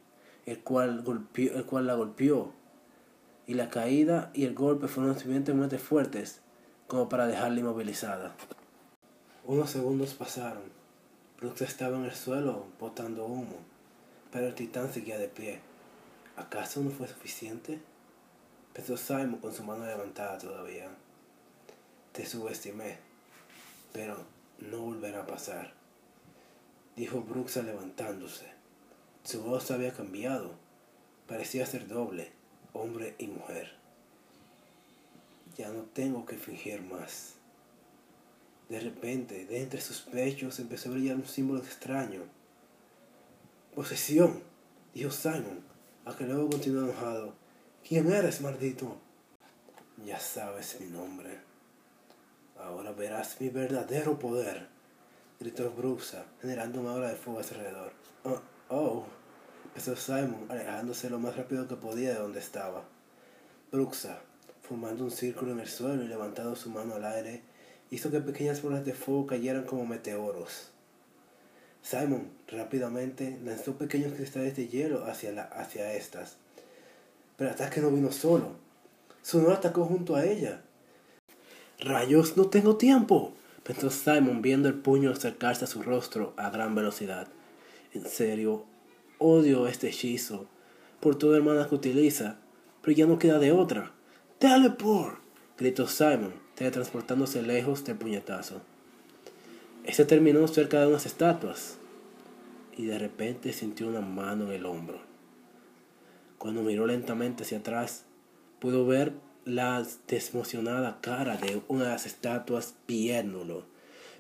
el 0.46 0.60
cual, 0.60 1.04
golpeó, 1.04 1.56
el 1.56 1.64
cual 1.64 1.88
la 1.88 1.94
golpeó. 1.94 2.52
Y 3.48 3.54
la 3.54 3.70
caída 3.70 4.30
y 4.34 4.44
el 4.44 4.54
golpe 4.54 4.90
fueron 4.90 5.14
suficientemente 5.14 5.78
fuertes 5.78 6.43
como 6.94 7.10
para 7.10 7.26
dejarla 7.26 7.60
inmovilizada. 7.60 8.36
Unos 9.46 9.72
segundos 9.72 10.14
pasaron. 10.14 10.62
Bruxa 11.40 11.66
estaba 11.66 11.98
en 11.98 12.06
el 12.06 12.14
suelo 12.14 12.68
botando 12.80 13.26
humo, 13.26 13.58
pero 14.32 14.46
el 14.46 14.54
titán 14.54 14.94
seguía 14.94 15.18
de 15.18 15.28
pie. 15.28 15.60
¿Acaso 16.38 16.82
no 16.82 16.92
fue 16.92 17.08
suficiente? 17.08 17.82
Pensó 18.74 18.96
Simon 18.96 19.40
con 19.40 19.52
su 19.52 19.64
mano 19.64 19.88
levantada 19.88 20.38
todavía. 20.38 20.88
Te 22.12 22.28
subestimé, 22.28 23.00
pero 23.92 24.16
no 24.60 24.78
volverá 24.78 25.22
a 25.22 25.26
pasar, 25.26 25.74
dijo 26.96 27.22
Bruxa 27.22 27.64
levantándose. 27.64 28.46
Su 29.24 29.42
voz 29.42 29.72
había 29.72 29.94
cambiado, 29.94 30.52
parecía 31.28 31.66
ser 31.66 31.88
doble, 31.88 32.32
hombre 32.72 33.16
y 33.18 33.26
mujer. 33.26 33.83
Ya 35.58 35.70
no 35.70 35.84
tengo 35.94 36.26
que 36.26 36.38
fingir 36.38 36.82
más. 36.82 37.36
De 38.70 38.80
repente, 38.80 39.46
de 39.46 39.62
entre 39.62 39.82
sus 39.82 40.02
pechos 40.02 40.60
empezó 40.60 40.90
a 40.90 40.94
brillar 40.94 41.16
un 41.16 41.28
símbolo 41.28 41.60
extraño. 41.60 42.22
Posesión, 43.76 44.42
dijo 44.94 45.12
Simon, 45.12 45.64
a 46.06 46.16
que 46.16 46.26
luego 46.26 46.50
continuó 46.50 46.84
enojado. 46.84 47.34
¿Quién 47.88 48.12
eres, 48.12 48.42
maldito? 48.42 48.98
Ya 50.06 50.20
sabes 50.20 50.80
mi 50.80 50.88
nombre. 50.88 51.40
Ahora 52.58 52.92
verás 52.94 53.40
mi 53.42 53.50
verdadero 53.50 54.18
poder, 54.18 54.68
gritó 55.40 55.72
Bruxa, 55.72 56.26
generando 56.42 56.82
una 56.82 56.94
ola 56.94 57.10
de 57.10 57.16
fuego 57.16 57.40
a 57.40 57.44
su 57.44 57.54
alrededor. 57.56 57.92
Oh, 58.24 58.40
oh, 58.70 59.06
empezó 59.66 59.96
Simon, 59.96 60.46
alejándose 60.50 61.10
lo 61.10 61.20
más 61.20 61.36
rápido 61.36 61.68
que 61.68 61.76
podía 61.76 62.10
de 62.14 62.20
donde 62.20 62.40
estaba. 62.40 62.84
Bruxa, 63.72 64.22
formando 64.64 65.04
un 65.04 65.12
círculo 65.12 65.52
en 65.52 65.60
el 65.60 65.68
suelo 65.68 66.04
y 66.04 66.08
levantando 66.08 66.56
su 66.56 66.70
mano 66.70 66.96
al 66.96 67.06
aire, 67.06 67.42
hizo 67.92 68.10
que 68.10 68.22
pequeñas 68.22 68.62
bolas 68.62 68.86
de 68.86 68.94
fuego 68.94 69.28
cayeran 69.28 69.66
como 69.66 69.86
meteoros. 69.86 70.72
Simon 71.82 72.30
rápidamente 72.48 73.38
lanzó 73.44 73.78
pequeños 73.78 74.14
cristales 74.14 74.56
de 74.56 74.70
hielo 74.70 75.06
hacia, 75.06 75.34
la, 75.34 75.44
hacia 75.44 75.94
estas, 75.94 76.38
pero 77.36 77.52
ataque 77.52 77.82
no 77.82 77.92
vino 77.92 78.12
solo. 78.12 78.56
no 79.34 79.52
atacó 79.52 79.86
junto 79.86 80.16
a 80.16 80.26
ella. 80.26 80.62
Rayos, 81.80 82.38
no 82.38 82.48
tengo 82.48 82.78
tiempo, 82.78 83.34
pensó 83.64 83.90
Simon 83.90 84.42
viendo 84.42 84.70
el 84.70 84.76
puño 84.76 85.12
acercarse 85.12 85.66
a 85.66 85.68
su 85.68 85.84
rostro 85.84 86.34
a 86.38 86.50
gran 86.50 86.74
velocidad. 86.74 87.28
En 87.94 88.08
serio, 88.08 88.64
odio 89.20 89.68
este 89.68 89.90
hechizo 89.90 90.48
por 91.02 91.18
toda 91.18 91.36
hermana 91.36 91.68
que 91.68 91.76
utiliza, 91.76 92.38
pero 92.82 92.96
ya 92.96 93.06
no 93.06 93.20
queda 93.20 93.40
de 93.40 93.52
otra. 93.52 93.92
¡Teleport! 94.44 95.20
gritó 95.58 95.88
Simon, 95.88 96.34
teletransportándose 96.56 97.42
lejos 97.42 97.86
del 97.86 97.96
puñetazo. 97.96 98.60
Este 99.86 100.04
terminó 100.04 100.46
cerca 100.50 100.82
de 100.82 100.88
unas 100.88 101.06
estatuas 101.06 101.78
y 102.76 102.84
de 102.84 103.00
repente 103.00 103.54
sintió 103.54 103.88
una 103.88 104.02
mano 104.02 104.48
en 104.48 104.52
el 104.52 104.66
hombro. 104.66 105.00
Cuando 106.38 106.62
miró 106.62 106.86
lentamente 106.86 107.44
hacia 107.44 107.60
atrás, 107.60 108.04
pudo 108.60 108.86
ver 108.86 109.14
la 109.46 109.82
desmocionada 110.10 111.00
cara 111.00 111.38
de 111.38 111.62
una 111.70 111.86
de 111.86 111.92
las 111.92 112.06
estatuas. 112.06 112.76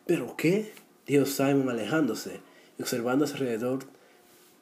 ¿Pero 0.05 0.37
qué? 0.37 0.71
dijo 1.05 1.25
Simon 1.25 1.69
alejándose 1.69 2.39
y 2.79 2.81
observando 2.81 3.25
a 3.25 3.27
su 3.27 3.33
alrededor. 3.33 3.79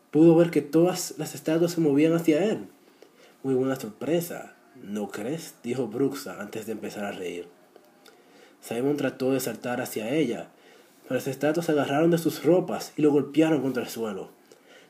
Pudo 0.10 0.36
ver 0.36 0.50
que 0.50 0.64
todas 0.64 1.14
las 1.20 1.36
estatuas 1.36 1.74
se 1.74 1.82
movían 1.82 2.14
hacia 2.14 2.46
él. 2.46 2.66
Muy 3.44 3.54
buena 3.54 3.80
sorpresa, 3.80 4.56
¿no 4.84 5.10
crees? 5.10 5.56
dijo 5.64 5.88
Bruxa 5.88 6.42
antes 6.42 6.66
de 6.66 6.74
empezar 6.74 7.06
a 7.06 7.12
reír. 7.12 7.48
Simon 8.62 8.98
trató 8.98 9.34
de 9.34 9.40
saltar 9.40 9.82
hacia 9.82 10.10
ella, 10.12 10.48
pero 11.04 11.16
las 11.16 11.28
estatuas 11.28 11.66
se 11.66 11.72
agarraron 11.72 12.12
de 12.12 12.18
sus 12.18 12.44
ropas 12.44 12.94
y 12.96 13.02
lo 13.02 13.12
golpearon 13.12 13.62
contra 13.62 13.84
el 13.84 13.90
suelo. 13.90 14.30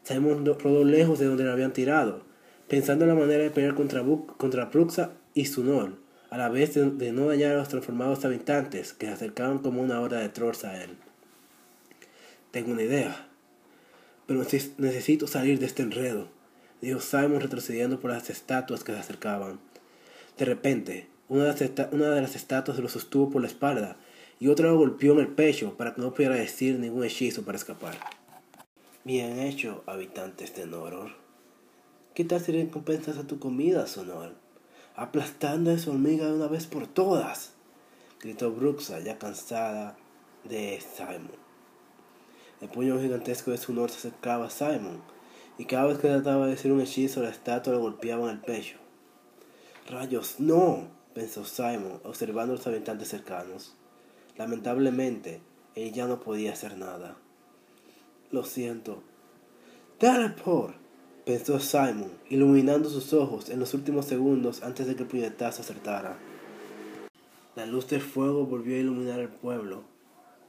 Simon 0.03 0.45
rodó 0.45 0.83
lejos 0.83 1.19
de 1.19 1.25
donde 1.25 1.43
lo 1.43 1.51
habían 1.51 1.73
tirado, 1.73 2.21
pensando 2.67 3.05
en 3.05 3.09
la 3.09 3.15
manera 3.15 3.43
de 3.43 3.49
pelear 3.49 3.75
contra, 3.75 4.65
Bruxa 4.65 5.11
y 5.33 5.45
Sunol, 5.45 5.99
a 6.29 6.37
la 6.37 6.49
vez 6.49 6.73
de, 6.73 7.11
no 7.11 7.27
dañar 7.27 7.53
a 7.53 7.57
los 7.57 7.69
transformados 7.69 8.25
habitantes 8.25 8.93
que 8.93 9.07
se 9.07 9.13
acercaban 9.13 9.59
como 9.59 9.81
una 9.81 10.01
hora 10.01 10.19
de 10.19 10.29
trolls 10.29 10.65
a 10.65 10.83
él. 10.83 10.91
Tengo 12.51 12.71
una 12.71 12.83
idea, 12.83 13.27
pero 14.27 14.39
necesito 14.39 15.27
salir 15.27 15.59
de 15.59 15.65
este 15.65 15.83
enredo, 15.83 16.27
dijo 16.81 16.99
Simon 16.99 17.41
retrocediendo 17.41 17.99
por 17.99 18.11
las 18.11 18.29
estatuas 18.29 18.83
que 18.83 18.93
se 18.93 18.99
acercaban. 18.99 19.59
De 20.41 20.45
repente, 20.45 21.07
una 21.29 21.53
de, 21.53 22.19
las 22.19 22.35
estatuas 22.35 22.79
lo 22.79 22.89
sostuvo 22.89 23.29
por 23.29 23.43
la 23.43 23.47
espalda 23.47 23.97
y 24.39 24.47
otra 24.47 24.69
lo 24.69 24.77
golpeó 24.77 25.13
en 25.13 25.19
el 25.19 25.27
pecho 25.27 25.77
para 25.77 25.93
que 25.93 26.01
no 26.01 26.15
pudiera 26.15 26.33
decir 26.33 26.79
ningún 26.79 27.03
hechizo 27.03 27.43
para 27.43 27.59
escapar. 27.59 27.93
Bien 29.03 29.37
hecho, 29.37 29.83
habitantes 29.85 30.55
de 30.55 30.65
Noror. 30.65 31.11
¿Qué 32.15 32.25
tal 32.25 32.41
si 32.41 32.53
recompensas 32.53 33.19
a 33.19 33.27
tu 33.27 33.37
comida, 33.37 33.85
Sonor? 33.85 34.33
Aplastando 34.95 35.69
a 35.69 35.75
esa 35.75 35.91
hormiga 35.91 36.25
de 36.25 36.33
una 36.33 36.47
vez 36.47 36.65
por 36.65 36.87
todas, 36.87 37.53
gritó 38.19 38.51
Bruxa, 38.51 38.99
ya 38.99 39.19
cansada 39.19 39.95
de 40.43 40.81
Simon. 40.81 41.29
El 42.61 42.69
puño 42.69 42.99
gigantesco 42.99 43.51
de 43.51 43.59
Sonor 43.59 43.91
se 43.91 44.07
acercaba 44.07 44.47
a 44.47 44.49
Simon, 44.49 45.03
y 45.59 45.65
cada 45.65 45.85
vez 45.85 45.99
que 45.99 46.07
trataba 46.07 46.45
de 46.45 46.53
decir 46.53 46.71
un 46.71 46.81
hechizo, 46.81 47.21
la 47.21 47.29
estatua 47.29 47.73
lo 47.73 47.79
golpeaba 47.79 48.23
en 48.23 48.37
el 48.37 48.41
pecho. 48.41 48.80
Rayos, 49.91 50.39
no, 50.39 50.87
pensó 51.13 51.43
Simon, 51.43 51.99
observando 52.05 52.53
los 52.55 52.65
habitantes 52.65 53.09
cercanos. 53.09 53.75
Lamentablemente, 54.37 55.41
él 55.75 55.91
ya 55.91 56.07
no 56.07 56.21
podía 56.21 56.53
hacer 56.53 56.77
nada. 56.77 57.17
Lo 58.31 58.45
siento. 58.45 59.03
Teleport, 59.97 60.77
pensó 61.25 61.59
Simon, 61.59 62.09
iluminando 62.29 62.89
sus 62.89 63.11
ojos 63.11 63.49
en 63.49 63.59
los 63.59 63.73
últimos 63.73 64.05
segundos 64.05 64.63
antes 64.63 64.87
de 64.87 64.95
que 64.95 65.03
el 65.03 65.09
puñetazo 65.09 65.61
acertara. 65.61 66.17
La 67.57 67.65
luz 67.65 67.89
del 67.89 67.99
fuego 67.99 68.45
volvió 68.45 68.77
a 68.77 68.79
iluminar 68.79 69.19
el 69.19 69.27
pueblo. 69.27 69.83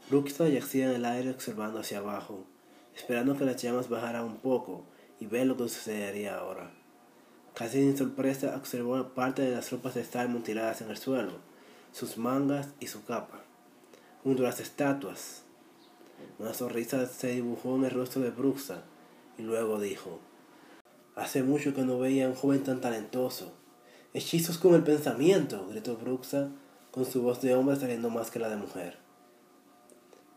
Bruxa 0.09 0.49
yacía 0.49 0.89
en 0.89 0.95
el 0.95 1.05
aire 1.05 1.31
observando 1.31 1.81
hacia 1.81 1.99
abajo, 1.99 2.47
esperando 2.95 3.37
que 3.37 3.45
las 3.45 3.61
llamas 3.61 3.89
bajaran 3.89 4.25
un 4.25 4.37
poco 4.37 4.85
y 5.19 5.27
ver 5.27 5.49
lo 5.49 5.57
que 5.57 5.65
sucedería 5.65 6.39
ahora. 6.39 6.82
Casi 7.55 7.79
sin 7.79 7.97
sorpresa 7.97 8.57
observó 8.57 9.03
parte 9.09 9.43
de 9.43 9.55
las 9.55 9.71
ropas 9.71 9.95
de 9.95 10.05
Simon 10.05 10.43
tiradas 10.43 10.81
en 10.81 10.91
el 10.91 10.97
suelo, 10.97 11.33
sus 11.93 12.17
mangas 12.17 12.69
y 12.81 12.87
su 12.87 13.05
capa. 13.05 13.43
Junto 14.23 14.43
a 14.43 14.47
las 14.47 14.61
estatuas, 14.61 15.43
una 16.39 16.55
sonrisa 16.55 17.07
se 17.07 17.29
dibujó 17.29 17.77
en 17.77 17.85
el 17.85 17.91
rostro 17.91 18.23
de 18.23 18.31
Bruxa 18.31 18.83
y 19.39 19.43
luego 19.43 19.81
dijo, 19.81 20.21
Hace 21.15 21.43
mucho 21.43 21.75
que 21.75 21.83
no 21.83 21.99
veía 21.99 22.27
a 22.27 22.29
un 22.31 22.35
joven 22.35 22.63
tan 22.65 22.81
talentoso. 22.81 23.53
Hechizos 24.15 24.57
con 24.57 24.75
el 24.75 24.83
pensamiento, 24.83 25.67
gritó 25.69 25.97
Bruxa, 25.97 26.49
con 26.91 27.05
su 27.05 27.23
voz 27.23 27.43
de 27.43 27.55
hombre 27.55 27.77
saliendo 27.77 28.09
más 28.09 28.31
que 28.31 28.39
la 28.39 28.49
de 28.49 28.57
mujer. 28.57 28.97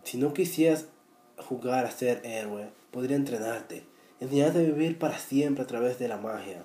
Si 0.04 0.18
no 0.18 0.34
quisieras 0.34 0.88
jugar 1.38 1.86
a 1.86 1.92
ser 1.92 2.22
héroe, 2.26 2.70
podría 2.92 3.16
entrenarte, 3.16 3.86
enseñarte 4.20 4.60
a 4.60 4.64
vivir 4.64 5.00
para 5.00 5.18
siempre 5.18 5.64
a 5.64 5.68
través 5.68 5.98
de 5.98 6.08
la 6.08 6.18
magia. 6.18 6.64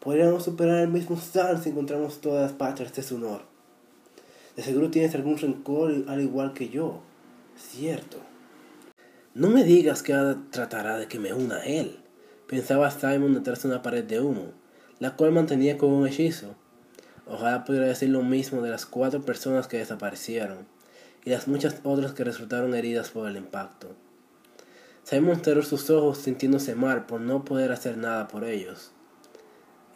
Podríamos 0.00 0.44
superar 0.44 0.78
el 0.78 0.88
mismo 0.88 1.14
Star 1.16 1.62
si 1.62 1.68
encontramos 1.68 2.22
todas 2.22 2.52
patas 2.52 2.94
de 2.94 3.02
su 3.02 3.16
honor. 3.16 3.42
De 4.56 4.62
seguro 4.62 4.90
tienes 4.90 5.14
algún 5.14 5.36
rencor 5.36 5.92
al 6.08 6.22
igual 6.22 6.54
que 6.54 6.70
yo. 6.70 7.02
Cierto. 7.54 8.16
No 9.34 9.50
me 9.50 9.62
digas 9.62 10.02
que 10.02 10.14
ahora 10.14 10.38
tratará 10.50 10.96
de 10.96 11.06
que 11.06 11.18
me 11.18 11.34
una 11.34 11.56
a 11.56 11.66
él, 11.66 11.98
pensaba 12.46 12.90
Simon 12.90 13.34
detrás 13.34 13.62
de 13.62 13.68
una 13.68 13.82
pared 13.82 14.02
de 14.02 14.20
humo, 14.20 14.52
la 15.00 15.16
cual 15.16 15.32
mantenía 15.32 15.76
como 15.76 15.98
un 15.98 16.08
hechizo. 16.08 16.56
Ojalá 17.26 17.64
pudiera 17.64 17.86
decir 17.86 18.08
lo 18.08 18.22
mismo 18.22 18.62
de 18.62 18.70
las 18.70 18.86
cuatro 18.86 19.20
personas 19.20 19.68
que 19.68 19.76
desaparecieron 19.76 20.66
y 21.26 21.30
las 21.30 21.46
muchas 21.46 21.76
otras 21.84 22.12
que 22.12 22.24
resultaron 22.24 22.74
heridas 22.74 23.10
por 23.10 23.28
el 23.28 23.36
impacto. 23.36 23.94
Simon 25.04 25.44
cerró 25.44 25.62
sus 25.62 25.90
ojos 25.90 26.18
sintiéndose 26.18 26.74
mal 26.74 27.04
por 27.04 27.20
no 27.20 27.44
poder 27.44 27.70
hacer 27.70 27.98
nada 27.98 28.28
por 28.28 28.44
ellos. 28.44 28.92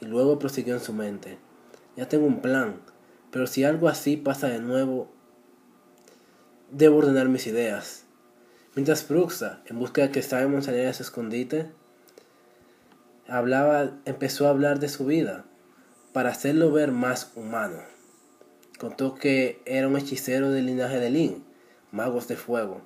Y 0.04 0.06
luego 0.06 0.38
prosiguió 0.38 0.74
en 0.74 0.80
su 0.80 0.92
mente. 0.92 1.38
Ya 1.96 2.06
tengo 2.06 2.26
un 2.26 2.42
plan, 2.42 2.82
pero 3.30 3.46
si 3.46 3.64
algo 3.64 3.88
así 3.88 4.18
pasa 4.18 4.48
de 4.48 4.58
nuevo, 4.58 5.10
debo 6.70 6.98
ordenar 6.98 7.30
mis 7.30 7.46
ideas. 7.46 8.04
Mientras 8.74 9.08
Bruxa, 9.08 9.62
en 9.64 9.78
busca 9.78 10.02
de 10.02 10.10
que 10.10 10.20
Simon 10.20 10.62
saliera 10.62 10.88
de 10.88 10.94
su 10.94 11.04
escondite, 11.04 11.70
hablaba, 13.28 13.92
empezó 14.04 14.46
a 14.46 14.50
hablar 14.50 14.78
de 14.78 14.90
su 14.90 15.06
vida 15.06 15.46
para 16.12 16.28
hacerlo 16.28 16.70
ver 16.70 16.92
más 16.92 17.32
humano. 17.34 17.78
Contó 18.78 19.14
que 19.14 19.62
era 19.64 19.88
un 19.88 19.96
hechicero 19.96 20.50
del 20.50 20.66
linaje 20.66 21.00
de 21.00 21.08
Lin, 21.08 21.44
magos 21.92 22.28
de 22.28 22.36
fuego. 22.36 22.82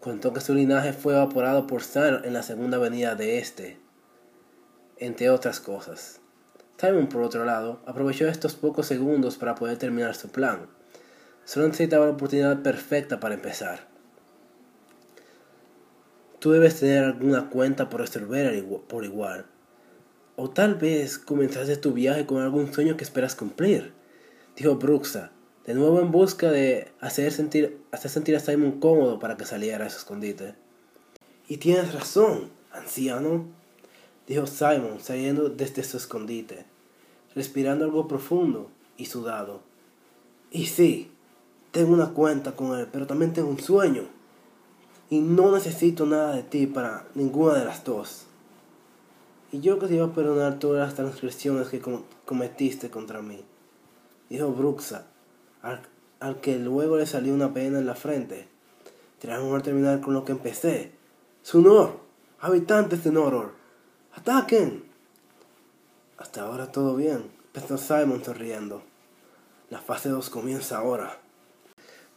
Contó 0.00 0.34
que 0.34 0.42
su 0.42 0.52
linaje 0.54 0.92
fue 0.92 1.14
evaporado 1.14 1.66
por 1.66 1.82
San 1.82 2.26
en 2.26 2.34
la 2.34 2.42
segunda 2.42 2.76
venida 2.76 3.14
de 3.14 3.38
este, 3.38 3.78
entre 5.00 5.30
otras 5.30 5.58
cosas. 5.58 6.20
Simon, 6.78 7.08
por 7.08 7.22
otro 7.22 7.44
lado, 7.44 7.80
aprovechó 7.84 8.28
estos 8.28 8.54
pocos 8.54 8.86
segundos 8.86 9.36
para 9.36 9.54
poder 9.54 9.76
terminar 9.76 10.14
su 10.14 10.28
plan. 10.28 10.68
Solo 11.44 11.66
necesitaba 11.66 12.06
la 12.06 12.12
oportunidad 12.12 12.62
perfecta 12.62 13.18
para 13.18 13.34
empezar. 13.34 13.88
Tú 16.38 16.52
debes 16.52 16.80
tener 16.80 17.04
alguna 17.04 17.50
cuenta 17.50 17.90
por 17.90 18.00
resolver 18.00 18.64
por 18.88 19.04
igual. 19.04 19.46
O 20.36 20.48
tal 20.48 20.76
vez 20.76 21.18
comenzaste 21.18 21.76
tu 21.76 21.92
viaje 21.92 22.24
con 22.24 22.40
algún 22.40 22.72
sueño 22.72 22.96
que 22.96 23.04
esperas 23.04 23.34
cumplir, 23.34 23.92
dijo 24.56 24.76
Bruxa, 24.76 25.32
de 25.66 25.74
nuevo 25.74 26.00
en 26.00 26.10
busca 26.10 26.50
de 26.50 26.92
hacer 27.00 27.30
sentir, 27.32 27.82
hacer 27.92 28.10
sentir 28.10 28.36
a 28.36 28.40
Simon 28.40 28.80
cómodo 28.80 29.18
para 29.18 29.36
que 29.36 29.44
saliera 29.44 29.84
de 29.84 29.90
su 29.90 29.98
escondite. 29.98 30.54
Y 31.46 31.58
tienes 31.58 31.92
razón, 31.92 32.50
anciano, 32.72 33.59
dijo 34.30 34.46
Simon 34.46 35.00
saliendo 35.00 35.48
desde 35.48 35.82
su 35.82 35.96
escondite, 35.96 36.64
respirando 37.34 37.84
algo 37.84 38.06
profundo 38.06 38.70
y 38.96 39.06
sudado. 39.06 39.60
Y 40.52 40.66
sí, 40.66 41.10
tengo 41.72 41.92
una 41.92 42.10
cuenta 42.10 42.54
con 42.54 42.78
él, 42.78 42.86
pero 42.92 43.08
también 43.08 43.32
tengo 43.32 43.48
un 43.48 43.58
sueño. 43.58 44.04
Y 45.10 45.18
no 45.18 45.50
necesito 45.50 46.06
nada 46.06 46.36
de 46.36 46.44
ti 46.44 46.68
para 46.68 47.08
ninguna 47.16 47.54
de 47.54 47.64
las 47.64 47.82
dos. 47.82 48.26
Y 49.50 49.58
yo 49.58 49.80
que 49.80 49.88
te 49.88 49.96
iba 49.96 50.06
a 50.06 50.14
perdonar 50.14 50.60
todas 50.60 50.86
las 50.86 50.94
transgresiones 50.94 51.66
que 51.66 51.82
cometiste 52.24 52.88
contra 52.88 53.22
mí. 53.22 53.42
Dijo 54.28 54.52
Bruxa, 54.52 55.06
al, 55.60 56.40
que 56.40 56.56
luego 56.56 56.96
le 56.96 57.06
salió 57.06 57.34
una 57.34 57.52
pena 57.52 57.80
en 57.80 57.86
la 57.86 57.96
frente. 57.96 58.46
Tenemos 59.18 59.58
a 59.58 59.62
terminar 59.64 60.00
con 60.00 60.14
lo 60.14 60.24
que 60.24 60.30
empecé. 60.30 60.92
Sunor, 61.42 61.98
habitantes 62.38 63.02
de 63.02 63.10
Noror, 63.10 63.59
ataquen. 64.20 64.84
Hasta 66.18 66.42
ahora 66.42 66.70
todo 66.70 66.96
bien, 66.96 67.30
pensó 67.52 67.78
Simon 67.78 68.24
sonriendo. 68.24 68.82
La 69.70 69.80
fase 69.80 70.08
2 70.08 70.30
comienza 70.30 70.78
ahora. 70.78 71.18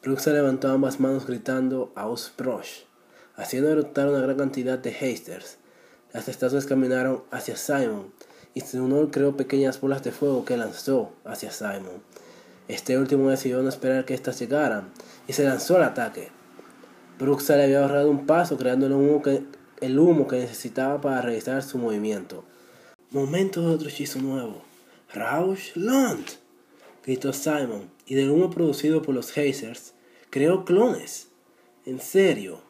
Bruxa 0.02 0.32
levantó 0.32 0.70
ambas 0.70 1.00
manos 1.00 1.26
gritando 1.26 1.94
Ausprosh, 1.96 2.84
haciendo 3.36 3.70
eruptar 3.70 4.08
una 4.08 4.20
gran 4.20 4.38
cantidad 4.38 4.78
de 4.78 4.92
hasters 4.92 5.58
las 6.14 6.28
estatuas 6.28 6.68
caminaron 6.68 7.24
hacia 7.32 7.58
Simon 7.58 8.14
y 8.54 8.62
honor 8.78 9.10
creó 9.10 9.36
pequeñas 9.36 9.82
bolas 9.82 10.04
de 10.04 10.12
fuego 10.12 10.46
que 10.46 10.58
lanzó 10.58 11.12
hacia 11.26 11.50
Simon. 11.50 12.04
Este 12.68 13.00
último 13.00 13.32
decidió 13.32 13.64
no 13.64 13.70
esperar 13.70 14.06
que 14.06 14.14
éstas 14.14 14.40
llegaran 14.40 14.92
y 15.28 15.34
se 15.34 15.44
lanzó 15.44 15.78
al 15.78 15.84
ataque. 15.84 16.30
Bruxa 17.18 17.56
le 17.56 17.64
había 17.64 17.82
ahorrado 17.82 18.12
un 18.12 18.28
paso 18.28 18.58
creando 18.58 18.86
el 18.86 18.94
humo 18.94 19.24
que, 19.24 19.44
el 19.84 20.00
humo 20.00 20.28
que 20.28 20.38
necesitaba 20.38 21.02
para 21.02 21.22
realizar 21.22 21.62
su 21.62 21.78
movimiento. 21.78 22.46
Momento 23.12 23.62
de 23.62 23.76
otro 23.76 23.90
hechizo 23.90 24.20
nuevo. 24.22 24.62
Rausch 25.14 25.76
Land, 25.76 26.26
gritó 27.06 27.34
Simon, 27.34 27.90
y 28.06 28.16
del 28.16 28.30
humo 28.30 28.50
producido 28.50 29.02
por 29.02 29.14
los 29.14 29.38
Hazers 29.38 29.94
creó 30.30 30.64
clones. 30.64 31.28
¿En 31.86 32.00
serio? 32.00 32.62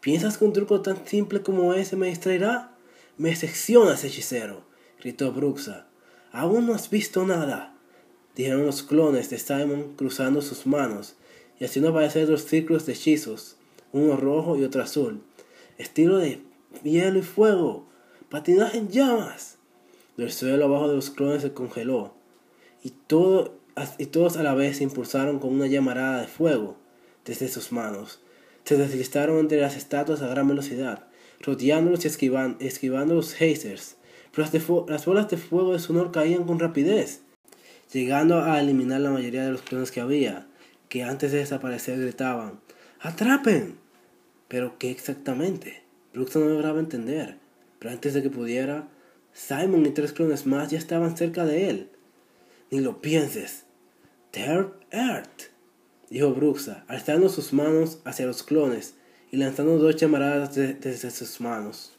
¿Piensas 0.00 0.38
que 0.38 0.44
un 0.44 0.52
truco 0.52 0.82
tan 0.82 1.06
simple 1.06 1.40
como 1.40 1.72
ese 1.72 1.94
me 1.96 2.08
distraerá? 2.08 2.76
Me 3.16 3.34
seccionas, 3.36 4.02
hechicero, 4.02 4.64
gritó 5.00 5.32
Bruxa. 5.32 5.86
Aún 6.32 6.66
no 6.66 6.74
has 6.74 6.90
visto 6.90 7.24
nada, 7.24 7.74
dijeron 8.34 8.66
los 8.66 8.82
clones 8.82 9.30
de 9.30 9.38
Simon 9.38 9.94
cruzando 9.96 10.42
sus 10.42 10.66
manos 10.66 11.14
y 11.60 11.64
haciendo 11.64 11.90
aparecer 11.90 12.26
dos 12.26 12.42
círculos 12.42 12.86
de 12.86 12.92
hechizos, 12.92 13.56
uno 13.92 14.16
rojo 14.16 14.56
y 14.56 14.64
otro 14.64 14.82
azul, 14.82 15.22
estilo 15.78 16.18
de 16.18 16.45
hielo 16.82 17.18
y 17.18 17.22
fuego, 17.22 17.86
patinaje 18.28 18.78
en 18.78 18.88
llamas. 18.88 19.58
El 20.16 20.32
suelo 20.32 20.64
abajo 20.64 20.88
de 20.88 20.96
los 20.96 21.10
clones 21.10 21.42
se 21.42 21.52
congeló 21.52 22.14
y, 22.82 22.90
todo, 22.90 23.58
y 23.98 24.06
todos 24.06 24.36
a 24.36 24.42
la 24.42 24.54
vez 24.54 24.78
se 24.78 24.84
impulsaron 24.84 25.38
con 25.38 25.52
una 25.52 25.66
llamarada 25.66 26.20
de 26.20 26.28
fuego 26.28 26.76
desde 27.24 27.48
sus 27.48 27.72
manos. 27.72 28.20
Se 28.64 28.76
deslizaron 28.76 29.38
entre 29.38 29.60
las 29.60 29.76
estatuas 29.76 30.22
a 30.22 30.28
gran 30.28 30.48
velocidad 30.48 31.06
rodeándolos 31.40 32.04
y 32.04 32.08
esquivando, 32.08 33.14
los 33.14 33.34
hazers. 33.34 33.96
Pero 34.32 34.48
las, 34.88 35.06
bolas 35.06 35.28
de 35.28 35.36
fuego 35.36 35.72
de 35.72 35.78
Sunor 35.78 36.12
caían 36.12 36.44
con 36.44 36.58
rapidez, 36.58 37.22
llegando 37.92 38.42
a 38.42 38.60
eliminar 38.60 39.00
la 39.00 39.10
mayoría 39.10 39.44
de 39.44 39.52
los 39.52 39.62
clones 39.62 39.90
que 39.90 40.00
había, 40.00 40.46
que 40.88 41.04
antes 41.04 41.32
de 41.32 41.38
desaparecer 41.38 42.00
gritaban, 42.00 42.60
¡Atrapen! 43.00 43.78
Pero 44.48 44.78
¿qué 44.78 44.90
exactamente? 44.90 45.82
Brooks 46.16 46.34
no 46.36 46.46
lograba 46.46 46.80
entender, 46.80 47.36
pero 47.78 47.92
antes 47.92 48.14
de 48.14 48.22
que 48.22 48.30
pudiera, 48.30 48.88
Simon 49.34 49.84
y 49.84 49.90
tres 49.90 50.14
clones 50.14 50.46
más 50.46 50.70
ya 50.70 50.78
estaban 50.78 51.14
cerca 51.14 51.44
de 51.44 51.68
él. 51.68 51.90
Ni 52.70 52.80
lo 52.80 53.02
pienses. 53.02 53.64
Third 54.30 54.72
Earth, 54.92 55.50
dijo 56.08 56.32
Bruxa, 56.32 56.86
alzando 56.88 57.28
sus 57.28 57.52
manos 57.52 57.98
hacia 58.06 58.24
los 58.24 58.42
clones 58.42 58.94
y 59.30 59.36
lanzando 59.36 59.76
dos 59.76 59.96
llamaradas 59.96 60.54
desde 60.54 61.10
sus 61.10 61.38
manos. 61.42 61.92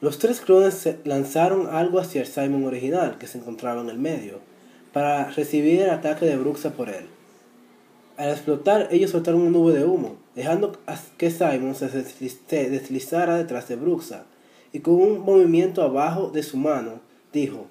Los 0.00 0.18
tres 0.18 0.40
clones 0.40 0.88
lanzaron 1.04 1.66
algo 1.66 1.98
hacia 1.98 2.22
el 2.22 2.26
Simon 2.26 2.64
original, 2.64 3.18
que 3.18 3.26
se 3.26 3.36
encontraba 3.36 3.82
en 3.82 3.90
el 3.90 3.98
medio, 3.98 4.40
para 4.94 5.28
recibir 5.28 5.82
el 5.82 5.90
ataque 5.90 6.24
de 6.24 6.38
Bruxa 6.38 6.70
por 6.70 6.88
él. 6.88 7.04
Al 8.16 8.30
explotar, 8.30 8.88
ellos 8.90 9.10
soltaron 9.10 9.42
una 9.42 9.50
nube 9.50 9.74
de 9.74 9.84
humo, 9.84 10.16
dejando 10.34 10.78
que 11.16 11.30
Simon 11.30 11.74
se 11.74 11.88
deslizara 11.88 13.36
detrás 13.36 13.68
de 13.68 13.76
Bruxa, 13.76 14.24
y 14.72 14.80
con 14.80 14.94
un 14.94 15.20
movimiento 15.20 15.82
abajo 15.82 16.30
de 16.30 16.42
su 16.42 16.56
mano, 16.56 17.00
dijo, 17.32 17.66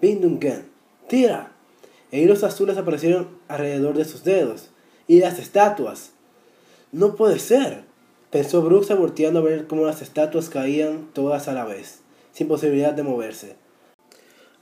Bindungen, 0.00 0.74
¡Tira! 1.08 1.52
E 2.10 2.20
hilos 2.20 2.44
azules 2.44 2.76
aparecieron 2.78 3.28
alrededor 3.48 3.96
de 3.96 4.04
sus 4.04 4.24
dedos. 4.24 4.70
Y 5.06 5.20
las 5.20 5.38
estatuas. 5.38 6.12
No 6.92 7.16
puede 7.16 7.38
ser, 7.38 7.84
pensó 8.30 8.62
Bruxa 8.62 8.94
volteando 8.94 9.40
a 9.40 9.42
ver 9.42 9.66
cómo 9.66 9.84
las 9.84 10.00
estatuas 10.00 10.48
caían 10.48 11.08
todas 11.12 11.48
a 11.48 11.52
la 11.52 11.64
vez, 11.64 12.00
sin 12.32 12.48
posibilidad 12.48 12.94
de 12.94 13.02
moverse. 13.02 13.56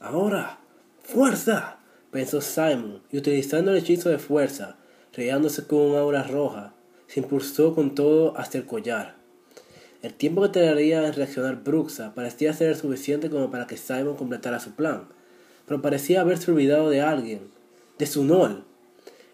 Ahora, 0.00 0.58
fuerza, 1.04 1.78
pensó 2.10 2.40
Simon, 2.40 3.02
y 3.12 3.18
utilizando 3.18 3.70
el 3.70 3.76
hechizo 3.76 4.08
de 4.08 4.18
fuerza, 4.18 4.76
rayándose 5.12 5.66
con 5.66 5.78
un 5.78 5.96
aura 5.96 6.22
roja, 6.22 6.71
se 7.12 7.20
impulsó 7.20 7.74
con 7.74 7.94
todo 7.94 8.38
hasta 8.38 8.56
el 8.56 8.64
collar. 8.64 9.16
El 10.00 10.14
tiempo 10.14 10.40
que 10.40 10.48
tardaría 10.48 11.06
en 11.06 11.12
reaccionar 11.12 11.62
Bruxa 11.62 12.14
parecía 12.14 12.54
ser 12.54 12.74
suficiente 12.74 13.28
como 13.28 13.50
para 13.50 13.66
que 13.66 13.76
Simon 13.76 14.16
completara 14.16 14.60
su 14.60 14.70
plan, 14.70 15.08
pero 15.66 15.82
parecía 15.82 16.22
haberse 16.22 16.50
olvidado 16.50 16.88
de 16.88 17.02
alguien, 17.02 17.40
de 17.98 18.06
su 18.06 18.24
Nol. 18.24 18.64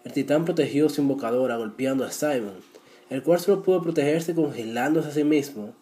El 0.03 0.11
titán 0.11 0.43
protegió 0.43 0.89
su 0.89 0.99
invocadora 0.99 1.55
golpeando 1.55 2.03
a 2.03 2.11
Simon, 2.11 2.55
el 3.09 3.23
cual 3.23 3.39
solo 3.39 3.63
pudo 3.63 3.81
protegerse 3.81 4.35
congelándose 4.35 5.07
a 5.07 5.13
sí 5.13 5.23
mismo 5.23 5.73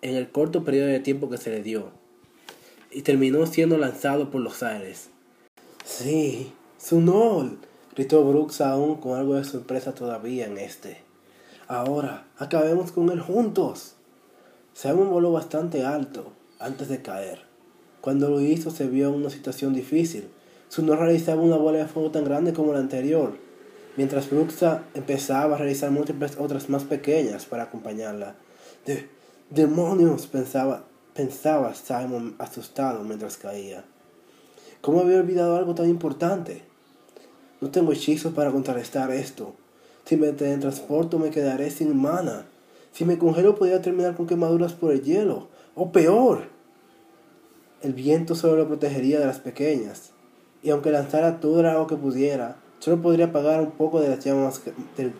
en 0.00 0.16
el 0.16 0.30
corto 0.30 0.64
periodo 0.64 0.86
de 0.86 1.00
tiempo 1.00 1.28
que 1.28 1.36
se 1.36 1.50
le 1.50 1.62
dio, 1.62 1.90
y 2.90 3.02
terminó 3.02 3.44
siendo 3.44 3.76
lanzado 3.76 4.30
por 4.30 4.40
los 4.40 4.62
aires. 4.62 5.10
Sí, 5.84 6.54
Sunol, 6.78 7.58
gritó 7.94 8.24
Brooks 8.24 8.62
aún 8.62 8.96
con 8.96 9.18
algo 9.18 9.34
de 9.34 9.44
sorpresa 9.44 9.94
todavía 9.94 10.46
en 10.46 10.56
este. 10.56 11.04
Ahora, 11.66 12.26
acabemos 12.38 12.92
con 12.92 13.08
él 13.10 13.20
juntos. 13.20 13.94
Simon 14.74 15.10
voló 15.10 15.32
bastante 15.32 15.84
alto 15.84 16.32
antes 16.58 16.88
de 16.88 17.00
caer. 17.00 17.40
Cuando 18.02 18.28
lo 18.28 18.42
hizo 18.42 18.70
se 18.70 18.86
vio 18.86 19.08
en 19.08 19.14
una 19.14 19.30
situación 19.30 19.72
difícil. 19.72 20.28
Sunol 20.68 20.98
realizaba 20.98 21.40
una 21.40 21.56
bola 21.56 21.78
de 21.78 21.86
fuego 21.86 22.10
tan 22.10 22.24
grande 22.24 22.52
como 22.52 22.74
la 22.74 22.80
anterior, 22.80 23.38
mientras 23.96 24.28
Bruxa 24.28 24.82
empezaba 24.92 25.54
a 25.54 25.58
realizar 25.58 25.90
múltiples 25.90 26.36
otras 26.38 26.68
más 26.68 26.84
pequeñas 26.84 27.46
para 27.46 27.62
acompañarla. 27.62 28.34
De 28.84 29.08
demonios, 29.48 30.26
pensaba, 30.26 30.84
pensaba 31.14 31.74
Simon 31.74 32.34
asustado 32.38 33.04
mientras 33.04 33.38
caía. 33.38 33.84
¿Cómo 34.82 35.00
había 35.00 35.20
olvidado 35.20 35.56
algo 35.56 35.74
tan 35.74 35.88
importante? 35.88 36.62
No 37.62 37.70
tengo 37.70 37.92
hechizos 37.92 38.34
para 38.34 38.50
contrarrestar 38.50 39.10
esto. 39.12 39.54
Si 40.04 40.16
me 40.16 40.32
transporto 40.32 41.18
me 41.18 41.30
quedaré 41.30 41.70
sin 41.70 41.96
mana. 41.96 42.46
Si 42.92 43.04
me 43.04 43.18
congelo 43.18 43.54
podría 43.54 43.82
terminar 43.82 44.16
con 44.16 44.26
quemaduras 44.26 44.72
por 44.74 44.92
el 44.92 45.02
hielo. 45.02 45.48
O 45.74 45.92
peor. 45.92 46.48
El 47.82 47.92
viento 47.94 48.34
solo 48.34 48.56
lo 48.56 48.68
protegería 48.68 49.18
de 49.18 49.26
las 49.26 49.40
pequeñas. 49.40 50.10
Y 50.62 50.70
aunque 50.70 50.90
lanzara 50.90 51.40
todo 51.40 51.60
el 51.60 51.66
agua 51.66 51.86
que 51.86 51.96
pudiera, 51.96 52.56
Solo 52.84 53.00
podría 53.00 53.24
apagar 53.24 53.62
un 53.62 53.70
poco 53.70 53.98
de 54.02 54.10
las 54.10 54.22
llamas 54.22 54.60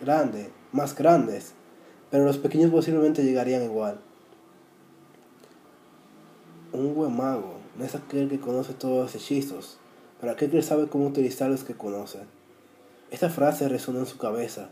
grande, 0.02 0.50
más 0.70 0.94
grandes, 0.94 1.54
pero 2.10 2.26
los 2.26 2.36
pequeños 2.36 2.70
posiblemente 2.70 3.24
llegarían 3.24 3.62
igual. 3.62 4.00
Un 6.74 6.94
buen 6.94 7.16
mago 7.16 7.54
no 7.78 7.84
es 7.86 7.94
aquel 7.94 8.28
que 8.28 8.38
conoce 8.38 8.74
todos 8.74 9.04
los 9.04 9.14
hechizos, 9.14 9.78
pero 10.20 10.32
aquel 10.32 10.50
que 10.50 10.60
sabe 10.60 10.88
cómo 10.88 11.06
utilizar 11.06 11.50
los 11.50 11.64
que 11.64 11.72
conoce. 11.72 12.18
Esta 13.10 13.30
frase 13.30 13.68
resonó 13.68 14.00
en 14.00 14.06
su 14.06 14.18
cabeza. 14.18 14.70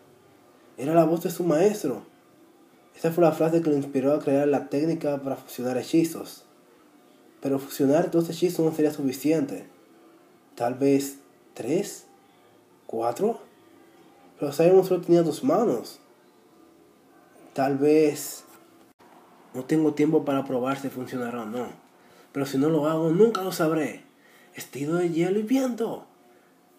Era 0.76 0.94
la 0.94 1.04
voz 1.04 1.22
de 1.22 1.30
su 1.30 1.44
maestro. 1.44 2.02
Esta 2.94 3.12
fue 3.12 3.24
la 3.24 3.32
frase 3.32 3.62
que 3.62 3.70
le 3.70 3.76
inspiró 3.76 4.14
a 4.14 4.20
crear 4.20 4.48
la 4.48 4.68
técnica 4.68 5.18
para 5.22 5.36
fusionar 5.36 5.76
hechizos. 5.78 6.44
Pero 7.40 7.58
fusionar 7.58 8.10
dos 8.10 8.28
hechizos 8.30 8.64
no 8.64 8.72
sería 8.74 8.92
suficiente. 8.92 9.66
Tal 10.54 10.74
vez 10.74 11.18
tres. 11.54 12.06
¿Cuatro? 12.86 13.40
Pero 14.38 14.52
Simon 14.52 14.84
solo 14.84 15.02
tenía 15.02 15.22
dos 15.22 15.44
manos. 15.44 15.98
Tal 17.52 17.78
vez... 17.78 18.44
No 19.54 19.64
tengo 19.64 19.92
tiempo 19.92 20.24
para 20.24 20.44
probar 20.44 20.80
si 20.80 20.88
funcionará 20.88 21.42
o 21.42 21.46
no. 21.46 21.66
Pero 22.32 22.46
si 22.46 22.56
no 22.56 22.70
lo 22.70 22.86
hago, 22.86 23.10
nunca 23.10 23.42
lo 23.42 23.52
sabré. 23.52 24.02
Estilo 24.54 24.94
de 24.94 25.10
hielo 25.10 25.38
y 25.38 25.42
viento. 25.42 26.06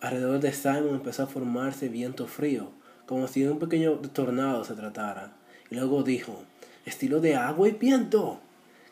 Alrededor 0.03 0.41
de 0.41 0.51
Simon 0.51 0.95
empezó 0.95 1.23
a 1.23 1.27
formarse 1.27 1.87
viento 1.87 2.27
frío, 2.27 2.71
como 3.05 3.29
si 3.29 3.39
de 3.39 3.51
un 3.51 3.59
pequeño 3.59 3.93
tornado 4.11 4.65
se 4.65 4.73
tratara. 4.73 5.31
Y 5.71 5.75
luego 5.75 6.03
dijo, 6.03 6.43
estilo 6.85 7.21
de 7.21 7.37
agua 7.37 7.69
y 7.69 7.71
viento. 7.71 8.41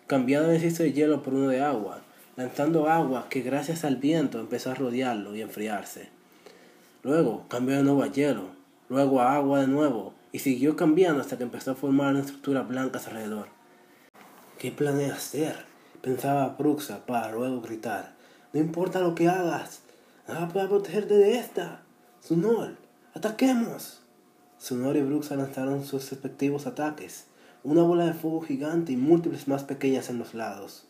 Cambiando 0.07 0.49
el 0.49 0.55
exceso 0.55 0.83
de 0.83 0.93
hielo 0.93 1.21
por 1.21 1.33
uno 1.33 1.49
de 1.49 1.59
agua, 1.59 1.99
lanzando 2.37 2.87
agua 2.87 3.27
que 3.29 3.41
gracias 3.41 3.83
al 3.83 3.97
viento 3.97 4.39
empezó 4.39 4.71
a 4.71 4.75
rodearlo 4.75 5.35
y 5.35 5.41
enfriarse. 5.41 6.07
Luego 7.03 7.45
cambió 7.49 7.75
de 7.75 7.83
nuevo 7.83 8.03
a 8.03 8.07
hielo, 8.07 8.45
luego 8.87 9.19
a 9.19 9.35
agua 9.35 9.59
de 9.59 9.67
nuevo, 9.67 10.13
y 10.31 10.39
siguió 10.39 10.77
cambiando 10.77 11.19
hasta 11.19 11.37
que 11.37 11.43
empezó 11.43 11.71
a 11.71 11.75
formar 11.75 12.11
una 12.11 12.21
estructura 12.21 12.61
blanca 12.61 13.01
alrededor. 13.05 13.47
¿Qué 14.57 14.71
planea 14.71 15.15
hacer? 15.15 15.65
pensaba 16.01 16.55
Bruxa 16.57 17.05
para 17.05 17.33
luego 17.33 17.59
gritar. 17.59 18.13
No 18.53 18.61
importa 18.61 19.01
lo 19.01 19.13
que 19.13 19.27
hagas, 19.27 19.81
nada 20.27 20.47
puede 20.47 20.67
protegerte 20.67 21.15
de 21.15 21.39
esta. 21.39 21.83
Sunol, 22.19 22.77
ataquemos. 23.13 24.01
Sunol 24.57 24.97
y 24.97 25.01
Bruxa 25.01 25.35
lanzaron 25.35 25.83
sus 25.83 26.09
respectivos 26.09 26.67
ataques, 26.67 27.25
una 27.63 27.83
bola 27.83 28.05
de 28.05 28.13
fuego 28.13 28.41
gigante 28.41 28.91
y 28.91 28.97
múltiples 28.97 29.47
más 29.47 29.63
pequeñas 29.63 30.09
en 30.09 30.19
los 30.19 30.33
lados. 30.33 30.87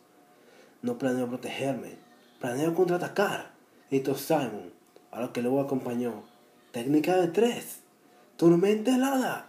No 0.82 0.98
planeo 0.98 1.28
protegerme, 1.28 1.96
planeo 2.40 2.74
contraatacar, 2.74 3.52
gritó 3.90 4.14
Simon, 4.14 4.72
a 5.10 5.20
lo 5.20 5.32
que 5.32 5.42
luego 5.42 5.60
acompañó. 5.60 6.24
Técnica 6.72 7.16
de 7.16 7.28
tres. 7.28 7.80
Tormenta 8.36 8.94
helada. 8.94 9.48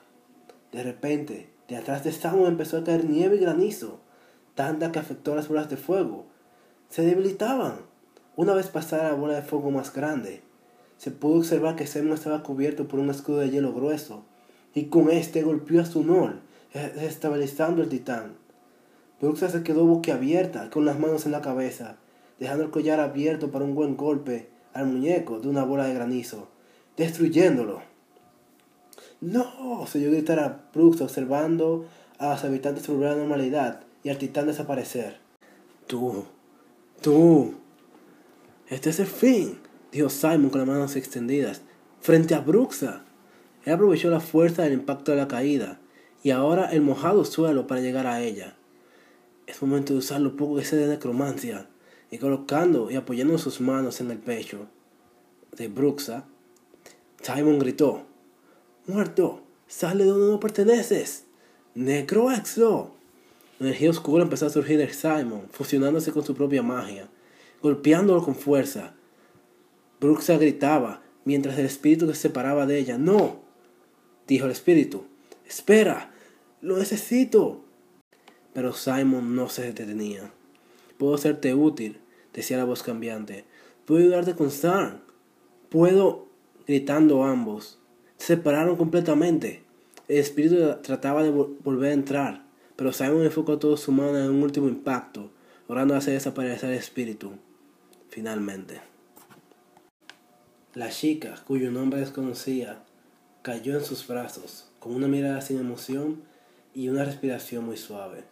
De 0.72 0.84
repente, 0.84 1.50
de 1.68 1.78
atrás 1.78 2.04
de 2.04 2.12
Samuel 2.12 2.50
empezó 2.50 2.78
a 2.78 2.84
caer 2.84 3.06
nieve 3.06 3.38
y 3.38 3.40
granizo, 3.40 4.00
tanta 4.56 4.92
que 4.92 5.00
afectó 5.00 5.36
las 5.36 5.48
bolas 5.48 5.70
de 5.70 5.78
fuego. 5.78 6.26
Se 6.90 7.02
debilitaban. 7.02 7.93
Una 8.36 8.56
vez 8.56 8.68
pasada 8.68 9.10
la 9.10 9.14
bola 9.16 9.36
de 9.36 9.44
fuego 9.44 9.70
más 9.70 9.94
grande, 9.94 10.42
se 10.98 11.12
pudo 11.12 11.38
observar 11.38 11.76
que 11.76 11.86
Samuel 11.86 12.14
estaba 12.14 12.42
cubierto 12.42 12.88
por 12.88 13.00
un 13.00 13.12
escudo 13.12 13.40
de 13.40 13.52
hielo 13.52 13.74
grueso, 13.74 14.24
y 14.74 14.86
con 14.86 15.12
este 15.12 15.44
golpeó 15.44 15.82
a 15.82 15.86
su 15.86 16.04
nol, 16.04 16.42
desestabilizando 16.74 17.84
el 17.84 17.90
titán. 17.90 18.34
Bruxa 19.22 19.50
se 19.50 19.62
quedó 19.62 19.86
boquiabierta, 19.86 20.72
con 20.72 20.84
las 20.84 20.98
manos 20.98 21.28
en 21.28 21.32
la 21.32 21.42
cabeza, 21.42 21.98
dejando 22.40 22.64
el 22.64 22.72
collar 22.72 23.00
abierto 23.00 23.52
para 23.52 23.66
un 23.66 23.76
buen 23.76 23.96
golpe 23.96 24.50
al 24.74 24.88
muñeco 24.88 25.40
de 25.40 25.50
una 25.50 25.64
bola 25.64 25.86
de 25.86 25.94
granizo, 25.94 26.48
destruyéndolo. 26.98 27.82
¡No! 29.22 29.86
se 29.86 30.00
oyó 30.00 30.10
gritar 30.10 30.40
a 30.40 30.70
Brooks 30.74 31.02
observando 31.02 31.86
a 32.18 32.32
los 32.32 32.44
habitantes 32.44 32.88
volver 32.88 33.10
a 33.10 33.12
la 33.12 33.18
normalidad 33.18 33.82
y 34.04 34.10
al 34.10 34.18
titán 34.18 34.48
desaparecer. 34.48 35.18
Tú, 35.86 36.26
tú. 37.00 37.63
Este 38.74 38.90
es 38.90 39.00
el 39.00 39.06
fin, 39.06 39.60
dijo 39.92 40.10
Simon 40.10 40.50
con 40.50 40.60
las 40.60 40.68
manos 40.68 40.96
extendidas, 40.96 41.62
frente 42.02 42.34
a 42.34 42.40
Bruxa. 42.40 43.06
Él 43.66 43.74
aprovechó 43.74 44.10
la 44.10 44.20
fuerza 44.20 44.64
del 44.64 44.74
impacto 44.74 45.12
de 45.12 45.18
la 45.18 45.28
caída 45.28 45.80
y 46.24 46.32
ahora 46.32 46.72
el 46.72 46.82
mojado 46.82 47.24
suelo 47.24 47.68
para 47.68 47.82
llegar 47.82 48.08
a 48.08 48.24
ella. 48.24 48.56
Es 49.46 49.62
momento 49.62 49.94
de 49.94 50.00
usar 50.00 50.22
lo 50.22 50.36
poco 50.36 50.56
que 50.56 50.66
sé 50.66 50.76
de 50.76 50.88
necromancia 50.88 51.68
y 52.10 52.18
colocando 52.18 52.90
y 52.90 52.96
apoyando 52.96 53.38
sus 53.38 53.62
manos 53.62 54.02
en 54.02 54.10
el 54.10 54.18
pecho 54.18 54.68
de 55.52 55.68
Bruxa, 55.68 56.26
Simon 57.22 57.60
gritó, 57.60 58.08
Muerto, 58.88 59.44
sale 59.68 60.04
de 60.04 60.10
donde 60.10 60.32
no 60.32 60.40
perteneces. 60.40 61.26
Necroexo. 61.76 62.92
La 63.60 63.68
energía 63.68 63.92
oscura 63.92 64.24
empezó 64.24 64.48
a 64.48 64.50
surgir 64.50 64.80
de 64.80 64.92
Simon, 64.92 65.44
fusionándose 65.52 66.12
con 66.12 66.26
su 66.26 66.34
propia 66.34 66.64
magia, 66.64 67.08
golpeándolo 67.64 68.24
con 68.24 68.36
fuerza. 68.36 68.94
Bruxa 70.02 70.38
gritaba, 70.38 71.02
mientras 71.24 71.58
el 71.58 71.66
espíritu 71.66 72.08
se 72.08 72.16
separaba 72.16 72.66
de 72.66 72.78
ella. 72.78 72.98
No, 72.98 73.40
dijo 74.28 74.46
el 74.46 74.52
espíritu. 74.52 75.06
Espera, 75.48 76.12
lo 76.62 76.78
necesito. 76.78 77.64
Pero 78.54 78.74
Simon 78.74 79.36
no 79.36 79.48
se 79.48 79.72
detenía. 79.72 80.32
Puedo 80.98 81.18
serte 81.18 81.54
útil, 81.54 82.02
decía 82.34 82.58
la 82.58 82.66
voz 82.66 82.84
cambiante. 82.84 83.46
Puedo 83.86 84.02
ayudarte 84.02 84.36
con 84.36 84.48
Star. 84.48 85.02
Puedo, 85.70 86.28
gritando 86.68 87.24
ambos. 87.24 87.80
Se 88.18 88.36
separaron 88.36 88.76
completamente. 88.76 89.64
El 90.10 90.18
espíritu 90.18 90.58
trataba 90.82 91.24
de 91.24 91.32
volver 91.32 91.92
a 91.92 91.94
entrar, 91.94 92.46
pero 92.76 92.92
Simon 92.92 93.24
enfocó 93.24 93.58
toda 93.58 93.78
su 93.78 93.94
mano 93.94 94.18
en 94.18 94.30
un 94.30 94.44
último 94.44 94.68
impacto, 94.68 95.32
logrando 95.70 95.96
hacer 95.96 96.14
desaparecer 96.14 96.72
el 96.72 96.78
espíritu. 96.78 97.32
Finalmente. 98.14 98.80
La 100.76 100.92
chica, 100.92 101.34
cuyo 101.48 101.72
nombre 101.72 102.00
desconocía, 102.00 102.84
cayó 103.42 103.76
en 103.76 103.84
sus 103.84 104.06
brazos, 104.06 104.70
con 104.78 104.94
una 104.94 105.08
mirada 105.08 105.42
sin 105.42 105.58
emoción 105.60 106.22
y 106.76 106.90
una 106.90 107.06
respiración 107.06 107.66
muy 107.66 107.76
suave. 107.76 108.24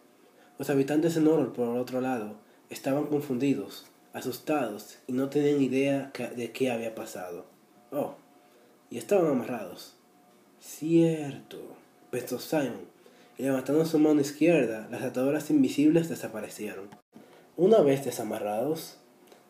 Los 0.56 0.70
habitantes 0.70 1.16
de 1.16 1.22
Norol, 1.22 1.52
por 1.52 1.68
el 1.68 1.80
otro 1.80 2.00
lado, 2.00 2.36
estaban 2.70 3.06
confundidos. 3.06 3.86
asustados 4.12 4.98
y 5.08 5.14
no 5.14 5.30
tenían 5.30 5.60
idea 5.60 6.12
de 6.36 6.52
qué 6.52 6.70
había 6.70 6.94
pasado. 6.94 7.46
Oh, 7.90 8.14
y 8.88 8.98
estaban 8.98 9.32
amarrados. 9.32 9.96
Cierto, 10.60 11.58
pensó 12.12 12.38
Simon, 12.38 12.86
y 13.36 13.42
levantando 13.42 13.84
su 13.84 13.98
mano 13.98 14.20
izquierda, 14.20 14.86
las 14.92 15.02
ataduras 15.02 15.50
invisibles 15.50 16.08
desaparecieron. 16.08 16.88
Una 17.56 17.80
vez 17.80 18.04
desamarrados, 18.04 19.01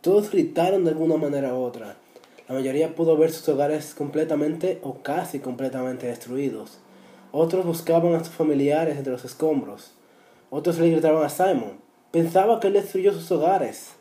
todos 0.03 0.33
gritaron 0.33 0.85
de 0.85 0.91
alguna 0.91 1.17
manera 1.17 1.55
u 1.55 1.63
otra. 1.63 1.97
La 2.49 2.57
mayoría 2.57 2.97
pudo 2.97 3.17
ver 3.17 3.31
sus 3.31 3.49
hogares 3.49 3.95
completamente 3.95 4.81
o 4.83 5.01
casi 5.01 5.39
completamente 5.39 6.09
destruidos. 6.09 6.81
Otros 7.31 7.65
buscaban 7.65 8.15
a 8.15 8.25
sus 8.25 8.35
familiares 8.35 8.99
entre 8.99 9.13
los 9.13 9.25
escombros. 9.25 9.93
Otros 10.51 10.79
le 10.79 10.91
gritaban 10.91 11.25
a 11.25 11.29
Simon. 11.29 11.81
Pensaba 12.11 12.59
que 12.59 12.67
él 12.67 12.75
destruyó 12.75 13.13
sus 13.13 13.31
hogares. 13.31 13.93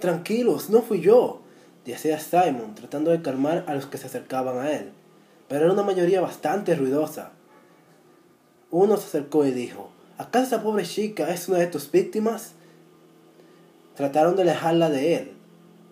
tranquilos, 0.00 0.70
no 0.70 0.82
fui 0.82 1.00
yo, 1.00 1.42
decía 1.84 2.18
Simon, 2.18 2.74
tratando 2.74 3.10
de 3.10 3.22
calmar 3.22 3.64
a 3.68 3.74
los 3.74 3.86
que 3.86 3.98
se 3.98 4.06
acercaban 4.06 4.58
a 4.58 4.72
él. 4.72 4.92
Pero 5.46 5.66
era 5.66 5.74
una 5.74 5.82
mayoría 5.82 6.22
bastante 6.22 6.74
ruidosa. 6.74 7.32
Uno 8.70 8.96
se 8.96 9.06
acercó 9.06 9.44
y 9.44 9.50
dijo, 9.50 9.90
¿acaso 10.16 10.46
esa 10.46 10.62
pobre 10.62 10.84
chica 10.84 11.32
es 11.32 11.48
una 11.48 11.58
de 11.58 11.66
tus 11.66 11.90
víctimas? 11.90 12.53
Trataron 13.94 14.36
de 14.36 14.42
alejarla 14.42 14.90
de 14.90 15.16
él, 15.16 15.32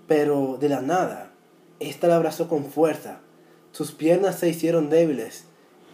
pero 0.06 0.58
de 0.60 0.68
la 0.68 0.80
nada, 0.80 1.32
ésta 1.80 2.08
la 2.08 2.16
abrazó 2.16 2.48
con 2.48 2.66
fuerza. 2.66 3.20
Sus 3.70 3.92
piernas 3.92 4.38
se 4.38 4.48
hicieron 4.48 4.90
débiles. 4.90 5.44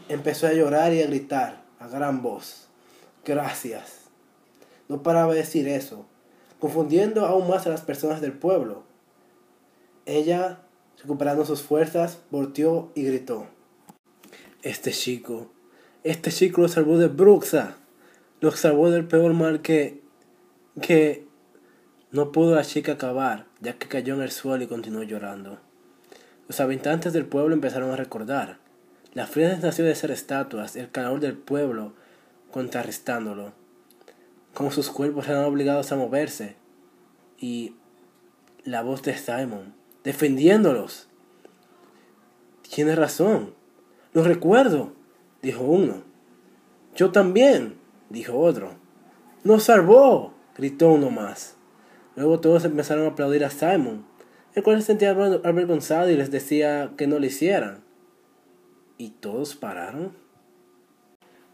Empezó 0.09 0.47
a 0.47 0.53
llorar 0.53 0.93
y 0.93 1.03
a 1.03 1.07
gritar 1.07 1.65
a 1.79 1.89
gran 1.89 2.23
voz. 2.23 2.69
Gracias. 3.25 4.09
No 4.89 5.03
paraba 5.03 5.33
de 5.33 5.41
decir 5.41 5.69
eso, 5.69 6.07
confundiendo 6.59 7.27
aún 7.27 7.49
más 7.49 7.67
a 7.67 7.71
las 7.71 7.83
personas 7.83 8.21
del 8.21 8.33
pueblo. 8.33 8.85
Ella, 10.07 10.61
recuperando 11.01 11.45
sus 11.45 11.63
fuerzas, 11.63 12.21
volteó 12.31 12.91
y 12.95 13.03
gritó. 13.03 13.47
Este 14.63 14.93
chico 14.93 15.51
este 16.09 16.31
chico 16.31 16.63
lo 16.63 16.69
salvó 16.69 16.97
de 16.97 17.09
Bruxa. 17.09 17.77
Lo 18.41 18.51
salvó 18.53 18.91
del 18.91 19.07
peor 19.07 19.35
mal 19.35 19.61
que... 19.61 20.01
que... 20.81 21.28
No 22.11 22.33
pudo 22.33 22.55
la 22.55 22.65
chica 22.65 22.93
acabar, 22.93 23.47
ya 23.61 23.75
que 23.75 23.89
cayó 23.89 24.15
en 24.15 24.23
el 24.23 24.31
suelo 24.31 24.65
y 24.65 24.67
continuó 24.67 25.03
llorando. 25.03 25.59
Los 26.47 26.61
habitantes 26.61 27.13
del 27.13 27.27
pueblo 27.27 27.55
empezaron 27.55 27.91
a 27.91 27.97
recordar. 27.97 28.59
La 29.13 29.27
fría 29.27 29.59
nació 29.63 29.85
de 29.85 29.95
ser 29.95 30.11
estatuas, 30.11 30.77
el 30.77 30.91
calor 30.91 31.21
del 31.21 31.37
pueblo 31.37 31.93
contrarrestándolo. 32.51 33.53
Como 34.55 34.71
sus 34.71 34.91
cuerpos 34.91 35.29
eran 35.29 35.45
obligados 35.45 35.93
a 35.93 35.97
moverse. 35.97 36.57
Y 37.39 37.75
la 38.65 38.83
voz 38.83 39.03
de 39.03 39.17
Simon, 39.17 39.75
defendiéndolos. 40.05 41.09
Tiene 42.63 42.95
razón. 42.95 43.55
Lo 44.13 44.23
recuerdo 44.25 44.93
dijo 45.43 45.63
uno. 45.63 46.03
Yo 46.97 47.11
también, 47.13 47.77
dijo 48.11 48.39
otro. 48.39 48.73
Nos 49.45 49.65
salvó, 49.65 50.35
gritó 50.57 50.91
uno 50.91 51.11
más. 51.11 51.57
Luego 52.19 52.41
todos 52.41 52.65
empezaron 52.65 53.05
a 53.05 53.11
aplaudir 53.11 53.45
a 53.45 53.51
Simon, 53.51 54.05
el 54.55 54.63
cual 54.63 54.81
se 54.81 54.89
sentía 54.89 55.11
avergonzado 55.11 56.11
y 56.11 56.17
les 56.17 56.31
decía 56.31 56.93
que 56.97 57.07
no 57.07 57.19
lo 57.19 57.27
hicieran. 57.27 57.85
¿Y 58.97 59.11
todos 59.11 59.55
pararon? 59.55 60.13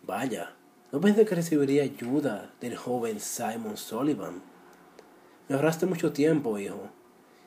Vaya, 0.03 0.55
no 0.91 1.01
pensé 1.01 1.25
que 1.25 1.35
recibiría 1.35 1.83
ayuda 1.83 2.53
del 2.61 2.77
joven 2.77 3.21
Simon 3.21 3.77
Sullivan. 3.77 4.43
Me 5.49 5.57
ahorraste 5.57 5.87
mucho 5.87 6.13
tiempo, 6.13 6.59
hijo. 6.59 6.89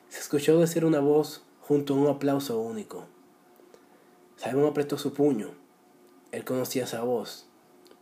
Se 0.08 0.20
escuchó 0.20 0.58
decir 0.58 0.84
una 0.84 1.00
voz 1.00 1.44
junto 1.60 1.94
a 1.94 1.96
un 1.98 2.06
aplauso 2.06 2.60
único. 2.60 3.06
Simon 4.36 4.66
apretó 4.66 4.96
su 4.96 5.12
puño 5.12 5.50
él 6.30 6.44
conocía 6.44 6.84
esa 6.84 7.02
voz, 7.02 7.46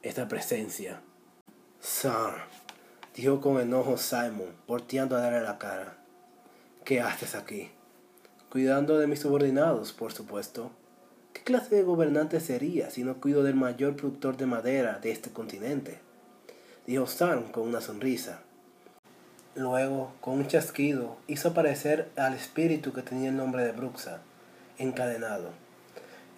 esta 0.02 0.26
presencia. 0.26 1.00
Sir, 1.78 2.34
dijo 3.16 3.40
con 3.40 3.58
enojo 3.58 3.96
Simon, 3.96 4.52
volteando 4.68 5.16
a 5.16 5.20
darle 5.20 5.40
la 5.40 5.56
cara. 5.56 5.96
¿Qué 6.84 7.00
haces 7.00 7.34
aquí? 7.34 7.70
Cuidando 8.50 8.98
de 8.98 9.06
mis 9.06 9.20
subordinados, 9.20 9.94
por 9.94 10.12
supuesto. 10.12 10.70
¿Qué 11.32 11.40
clase 11.42 11.76
de 11.76 11.82
gobernante 11.82 12.40
sería 12.40 12.90
si 12.90 13.04
no 13.04 13.18
cuido 13.18 13.42
del 13.42 13.54
mayor 13.54 13.96
productor 13.96 14.36
de 14.36 14.44
madera 14.44 14.98
de 14.98 15.12
este 15.12 15.30
continente? 15.30 15.98
Dijo 16.86 17.06
Sam 17.06 17.50
con 17.50 17.66
una 17.66 17.80
sonrisa. 17.80 18.40
Luego, 19.54 20.12
con 20.20 20.34
un 20.34 20.46
chasquido, 20.46 21.16
hizo 21.26 21.48
aparecer 21.48 22.10
al 22.16 22.34
espíritu 22.34 22.92
que 22.92 23.00
tenía 23.00 23.30
el 23.30 23.36
nombre 23.38 23.64
de 23.64 23.72
Bruxa, 23.72 24.20
encadenado. 24.76 25.52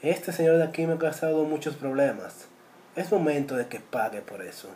Este 0.00 0.32
señor 0.32 0.58
de 0.58 0.64
aquí 0.64 0.86
me 0.86 0.92
ha 0.92 0.98
causado 0.98 1.42
muchos 1.42 1.74
problemas. 1.74 2.46
Es 2.94 3.10
momento 3.10 3.56
de 3.56 3.66
que 3.66 3.80
pague 3.80 4.20
por 4.22 4.42
eso. 4.42 4.68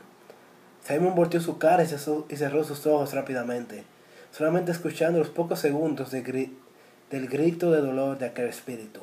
Simon 0.85 1.15
volteó 1.15 1.41
su 1.41 1.59
cara 1.59 1.85
y 1.85 2.37
cerró 2.37 2.65
sus 2.65 2.87
ojos 2.87 3.15
rápidamente, 3.15 3.85
solamente 4.33 4.73
escuchando 4.73 5.21
los 5.21 5.29
pocos 5.29 5.61
segundos 5.61 6.11
del 6.11 7.29
grito 7.29 7.71
de 7.71 7.81
dolor 7.81 8.19
de 8.19 8.27
aquel 8.27 8.49
espíritu. 8.49 9.01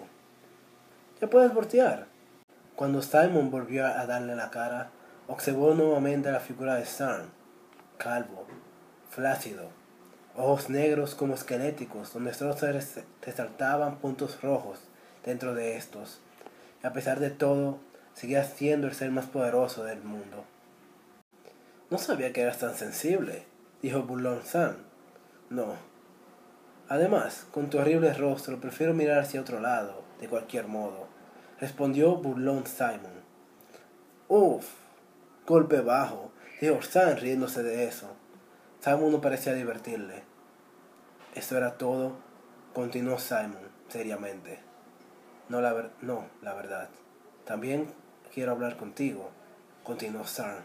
Ya 1.21 1.29
puedes 1.29 1.53
voltear. 1.53 2.07
Cuando 2.75 3.01
Simon 3.01 3.49
volvió 3.49 3.85
a 3.85 4.05
darle 4.05 4.35
la 4.35 4.51
cara, 4.51 4.89
observó 5.27 5.73
nuevamente 5.73 6.31
la 6.31 6.39
figura 6.39 6.75
de 6.75 6.85
Sam, 6.85 7.27
calvo, 7.97 8.45
flácido, 9.09 9.69
ojos 10.35 10.69
negros 10.69 11.15
como 11.15 11.33
esqueléticos, 11.33 12.13
donde 12.13 12.33
solo 12.33 12.57
se 12.57 12.81
resaltaban 13.21 13.97
puntos 13.99 14.41
rojos 14.41 14.79
dentro 15.25 15.53
de 15.53 15.77
estos. 15.77 16.19
Y 16.83 16.87
a 16.87 16.93
pesar 16.93 17.19
de 17.19 17.29
todo, 17.29 17.79
seguía 18.13 18.43
siendo 18.43 18.87
el 18.87 18.95
ser 18.95 19.11
más 19.11 19.25
poderoso 19.25 19.83
del 19.83 20.01
mundo. 20.01 20.43
No 21.89 21.97
sabía 21.97 22.31
que 22.33 22.41
eras 22.41 22.59
tan 22.59 22.75
sensible, 22.75 23.45
dijo 23.81 24.03
Bulon 24.03 24.43
San. 24.45 24.77
No. 25.49 25.73
Además, 26.87 27.47
con 27.51 27.69
tu 27.69 27.79
horrible 27.79 28.13
rostro, 28.13 28.59
prefiero 28.59 28.93
mirar 28.93 29.19
hacia 29.19 29.41
otro 29.41 29.59
lado, 29.59 30.03
de 30.19 30.27
cualquier 30.27 30.67
modo, 30.67 31.07
respondió 31.59 32.15
Burlón 32.15 32.65
Simon. 32.67 33.23
Uf, 34.27 34.67
golpe 35.47 35.81
bajo, 35.81 36.31
dijo 36.61 36.81
San 36.83 37.17
riéndose 37.17 37.63
de 37.63 37.85
eso. 37.85 38.15
Simon 38.81 39.11
no 39.11 39.21
parecía 39.21 39.53
divertirle. 39.53 40.23
Eso 41.33 41.57
era 41.57 41.77
todo, 41.77 42.17
continuó 42.73 43.17
Simon 43.17 43.69
seriamente. 43.87 44.59
No, 45.47 45.61
la, 45.61 45.89
no, 46.01 46.27
la 46.43 46.53
verdad. 46.53 46.89
También 47.45 47.87
quiero 48.33 48.51
hablar 48.51 48.77
contigo, 48.77 49.31
continuó 49.83 50.25
Sarn. 50.25 50.63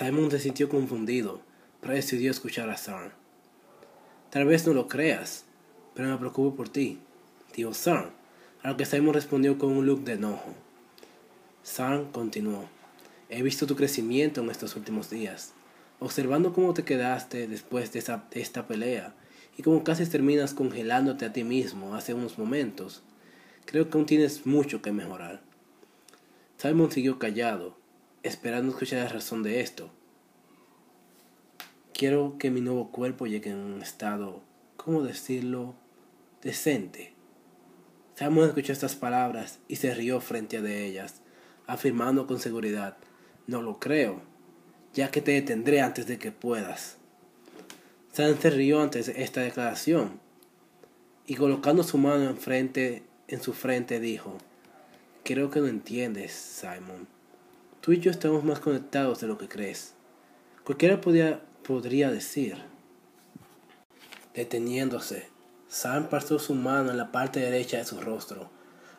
Simon 0.00 0.30
se 0.30 0.38
sintió 0.38 0.70
confundido, 0.70 1.42
pero 1.82 1.92
decidió 1.92 2.30
escuchar 2.30 2.70
a 2.70 2.78
Sarn. 2.78 3.12
Tal 4.30 4.46
vez 4.46 4.66
no 4.66 4.72
lo 4.72 4.88
creas, 4.88 5.44
pero 5.92 6.08
me 6.08 6.16
preocupo 6.16 6.56
por 6.56 6.70
ti, 6.70 7.00
dijo 7.54 7.74
Sarn, 7.74 8.08
a 8.62 8.70
lo 8.70 8.78
que 8.78 8.86
Simon 8.86 9.12
respondió 9.12 9.58
con 9.58 9.76
un 9.76 9.84
look 9.84 10.04
de 10.04 10.14
enojo. 10.14 10.54
Sarn 11.62 12.10
continuó. 12.12 12.64
He 13.28 13.42
visto 13.42 13.66
tu 13.66 13.76
crecimiento 13.76 14.40
en 14.40 14.48
estos 14.48 14.74
últimos 14.74 15.10
días, 15.10 15.52
observando 15.98 16.54
cómo 16.54 16.72
te 16.72 16.82
quedaste 16.82 17.46
después 17.46 17.92
de, 17.92 17.98
esa, 17.98 18.24
de 18.30 18.40
esta 18.40 18.66
pelea 18.66 19.14
y 19.58 19.62
cómo 19.62 19.84
casi 19.84 20.06
terminas 20.06 20.54
congelándote 20.54 21.26
a 21.26 21.34
ti 21.34 21.44
mismo 21.44 21.94
hace 21.94 22.14
unos 22.14 22.38
momentos. 22.38 23.02
Creo 23.66 23.90
que 23.90 23.98
aún 23.98 24.06
tienes 24.06 24.46
mucho 24.46 24.80
que 24.80 24.92
mejorar. 24.92 25.42
Simon 26.56 26.90
siguió 26.90 27.18
callado, 27.18 27.76
esperando 28.22 28.72
escuchar 28.72 29.00
la 29.00 29.08
razón 29.08 29.42
de 29.42 29.60
esto. 29.60 29.90
Quiero 31.92 32.36
que 32.38 32.50
mi 32.50 32.60
nuevo 32.60 32.90
cuerpo 32.90 33.26
llegue 33.26 33.50
en 33.50 33.58
un 33.58 33.82
estado, 33.82 34.42
¿cómo 34.76 35.02
decirlo?, 35.02 35.74
decente. 36.42 37.14
Simon 38.14 38.48
escuchó 38.48 38.72
estas 38.72 38.96
palabras 38.96 39.58
y 39.68 39.76
se 39.76 39.94
rió 39.94 40.20
frente 40.20 40.58
a 40.58 40.62
de 40.62 40.86
ellas, 40.86 41.22
afirmando 41.66 42.26
con 42.26 42.38
seguridad, 42.38 42.96
no 43.46 43.62
lo 43.62 43.78
creo, 43.78 44.22
ya 44.94 45.10
que 45.10 45.22
te 45.22 45.32
detendré 45.32 45.80
antes 45.80 46.06
de 46.06 46.18
que 46.18 46.32
puedas. 46.32 46.96
Sam 48.12 48.36
se 48.40 48.50
rió 48.50 48.82
ante 48.82 49.00
esta 49.22 49.40
declaración 49.42 50.20
y 51.26 51.36
colocando 51.36 51.82
su 51.82 51.96
mano 51.96 52.28
enfrente 52.28 53.04
en 53.28 53.40
su 53.42 53.52
frente 53.52 54.00
dijo, 54.00 54.36
Creo 55.22 55.50
que 55.50 55.60
no 55.60 55.68
entiendes, 55.68 56.32
Simon. 56.32 57.19
Tú 57.80 57.92
y 57.92 58.00
yo 58.00 58.10
estamos 58.10 58.44
más 58.44 58.60
conectados 58.60 59.20
de 59.20 59.26
lo 59.26 59.38
que 59.38 59.48
crees. 59.48 59.94
Cualquiera 60.64 61.00
podía, 61.00 61.40
podría 61.66 62.10
decir. 62.10 62.58
Deteniéndose, 64.34 65.28
Sam 65.66 66.10
pasó 66.10 66.38
su 66.38 66.54
mano 66.54 66.90
en 66.90 66.98
la 66.98 67.10
parte 67.10 67.40
derecha 67.40 67.78
de 67.78 67.86
su 67.86 67.98
rostro, 67.98 68.50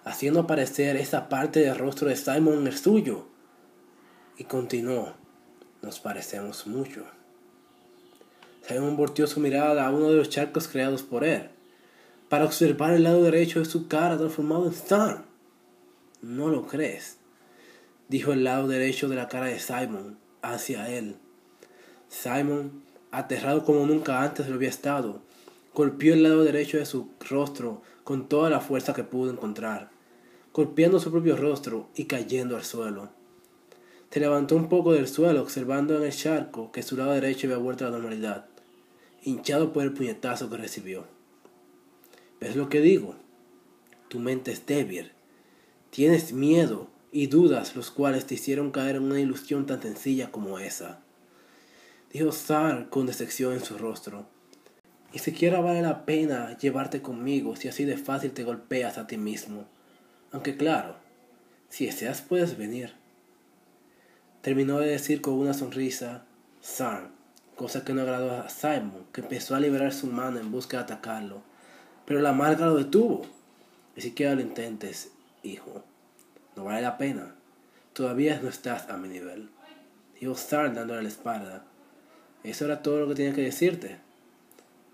haciendo 0.03 0.39
aparecer 0.39 0.97
esa 0.97 1.29
parte 1.29 1.59
del 1.59 1.77
rostro 1.77 2.09
de 2.09 2.15
Simon 2.15 2.65
el 2.65 2.75
suyo. 2.75 3.27
Y 4.37 4.45
continuó, 4.45 5.13
nos 5.83 5.99
parecemos 5.99 6.65
mucho. 6.65 7.05
Simon 8.67 8.97
volteó 8.97 9.27
su 9.27 9.39
mirada 9.39 9.85
a 9.85 9.91
uno 9.91 10.09
de 10.09 10.17
los 10.17 10.29
charcos 10.29 10.67
creados 10.67 11.03
por 11.03 11.23
él, 11.23 11.51
para 12.29 12.45
observar 12.45 12.93
el 12.93 13.03
lado 13.03 13.21
derecho 13.21 13.59
de 13.59 13.65
su 13.65 13.87
cara 13.87 14.17
transformado 14.17 14.65
en 14.65 14.73
Star. 14.73 15.25
¿No 16.23 16.47
lo 16.47 16.65
crees? 16.65 17.20
Dijo 18.11 18.33
el 18.33 18.43
lado 18.43 18.67
derecho 18.67 19.07
de 19.07 19.15
la 19.15 19.29
cara 19.29 19.45
de 19.45 19.57
Simon 19.57 20.17
hacia 20.41 20.89
él. 20.89 21.15
Simon, 22.09 22.83
aterrado 23.09 23.63
como 23.63 23.85
nunca 23.85 24.21
antes 24.21 24.49
lo 24.49 24.55
había 24.55 24.67
estado, 24.67 25.21
golpeó 25.73 26.13
el 26.13 26.23
lado 26.23 26.43
derecho 26.43 26.77
de 26.77 26.85
su 26.85 27.07
rostro 27.29 27.81
con 28.03 28.27
toda 28.27 28.49
la 28.49 28.59
fuerza 28.59 28.93
que 28.93 29.05
pudo 29.05 29.31
encontrar, 29.31 29.91
golpeando 30.53 30.99
su 30.99 31.09
propio 31.09 31.37
rostro 31.37 31.87
y 31.95 32.03
cayendo 32.03 32.57
al 32.57 32.65
suelo. 32.65 33.11
Se 34.09 34.19
levantó 34.19 34.57
un 34.57 34.67
poco 34.67 34.91
del 34.91 35.07
suelo 35.07 35.41
observando 35.41 35.95
en 35.95 36.03
el 36.03 36.11
charco 36.11 36.69
que 36.73 36.83
su 36.83 36.97
lado 36.97 37.13
derecho 37.13 37.47
había 37.47 37.59
vuelto 37.59 37.85
a 37.85 37.91
la 37.91 37.97
normalidad, 37.97 38.45
hinchado 39.23 39.71
por 39.71 39.83
el 39.83 39.93
puñetazo 39.93 40.49
que 40.49 40.57
recibió. 40.57 41.05
¿Ves 42.41 42.57
lo 42.57 42.67
que 42.67 42.81
digo? 42.81 43.15
Tu 44.09 44.19
mente 44.19 44.51
es 44.51 44.65
débil. 44.65 45.13
Tienes 45.91 46.33
miedo 46.33 46.90
y 47.11 47.27
dudas 47.27 47.75
los 47.75 47.91
cuales 47.91 48.25
te 48.25 48.35
hicieron 48.35 48.71
caer 48.71 48.95
en 48.95 49.03
una 49.03 49.19
ilusión 49.19 49.65
tan 49.65 49.81
sencilla 49.81 50.31
como 50.31 50.59
esa. 50.59 50.99
Dijo 52.11 52.31
Sar 52.31 52.89
con 52.89 53.05
decepción 53.05 53.53
en 53.53 53.63
su 53.63 53.77
rostro. 53.77 54.25
Ni 55.13 55.19
siquiera 55.19 55.59
vale 55.59 55.81
la 55.81 56.05
pena 56.05 56.57
llevarte 56.57 57.01
conmigo 57.01 57.55
si 57.55 57.67
así 57.67 57.83
de 57.83 57.97
fácil 57.97 58.31
te 58.31 58.43
golpeas 58.43 58.97
a 58.97 59.07
ti 59.07 59.17
mismo. 59.17 59.65
Aunque 60.31 60.55
claro, 60.55 60.95
si 61.69 61.85
deseas 61.85 62.21
puedes 62.21 62.57
venir. 62.57 62.93
Terminó 64.41 64.79
de 64.79 64.87
decir 64.87 65.21
con 65.21 65.33
una 65.33 65.53
sonrisa 65.53 66.25
Sar, 66.61 67.09
cosa 67.55 67.83
que 67.83 67.93
no 67.93 68.01
agradó 68.01 68.31
a 68.41 68.49
Simon, 68.49 69.05
que 69.11 69.21
empezó 69.21 69.55
a 69.55 69.59
liberar 69.59 69.93
su 69.93 70.07
mano 70.07 70.39
en 70.39 70.51
busca 70.51 70.77
de 70.77 70.83
atacarlo. 70.83 71.41
Pero 72.05 72.21
la 72.21 72.33
marca 72.33 72.65
lo 72.65 72.75
detuvo. 72.75 73.25
Ni 73.95 74.01
siquiera 74.01 74.35
lo 74.35 74.41
intentes, 74.41 75.11
hijo. 75.43 75.83
No 76.55 76.65
vale 76.65 76.81
la 76.81 76.97
pena. 76.97 77.35
Todavía 77.93 78.39
no 78.41 78.49
estás 78.49 78.89
a 78.89 78.97
mi 78.97 79.07
nivel. 79.07 79.49
Dijo 80.19 80.33
Star 80.33 80.73
dándole 80.73 81.03
la 81.03 81.09
espalda. 81.09 81.65
Eso 82.43 82.65
era 82.65 82.81
todo 82.81 82.99
lo 82.99 83.07
que 83.07 83.15
tenía 83.15 83.33
que 83.33 83.43
decirte. 83.43 83.97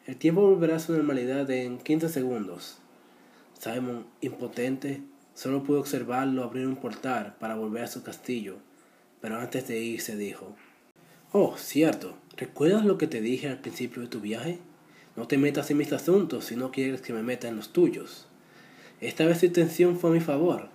El 0.05 0.17
tiempo 0.17 0.41
volverá 0.41 0.77
a 0.77 0.79
su 0.79 0.93
normalidad 0.93 1.49
en 1.51 1.79
15 1.79 2.09
segundos. 2.09 2.77
Simon, 3.59 4.05
impotente, 4.21 5.01
solo 5.33 5.63
pudo 5.63 5.79
observarlo 5.79 6.43
abrir 6.43 6.67
un 6.67 6.77
portal 6.77 7.35
para 7.39 7.55
volver 7.55 7.83
a 7.83 7.87
su 7.87 8.03
castillo, 8.03 8.57
pero 9.19 9.37
antes 9.37 9.67
de 9.67 9.79
irse 9.79 10.15
dijo, 10.15 10.55
Oh, 11.33 11.55
cierto, 11.57 12.15
¿recuerdas 12.37 12.85
lo 12.85 12.97
que 12.97 13.07
te 13.07 13.19
dije 13.19 13.49
al 13.49 13.59
principio 13.59 14.01
de 14.01 14.07
tu 14.07 14.21
viaje? 14.21 14.59
No 15.15 15.27
te 15.27 15.37
metas 15.37 15.69
en 15.71 15.77
mis 15.77 15.91
asuntos 15.91 16.45
si 16.45 16.55
no 16.55 16.71
quieres 16.71 17.01
que 17.01 17.11
me 17.11 17.23
meta 17.23 17.47
en 17.47 17.57
los 17.57 17.73
tuyos. 17.73 18.27
Esta 19.01 19.25
vez 19.25 19.39
tu 19.39 19.47
intención 19.47 19.99
fue 19.99 20.11
a 20.11 20.13
mi 20.13 20.19
favor, 20.21 20.69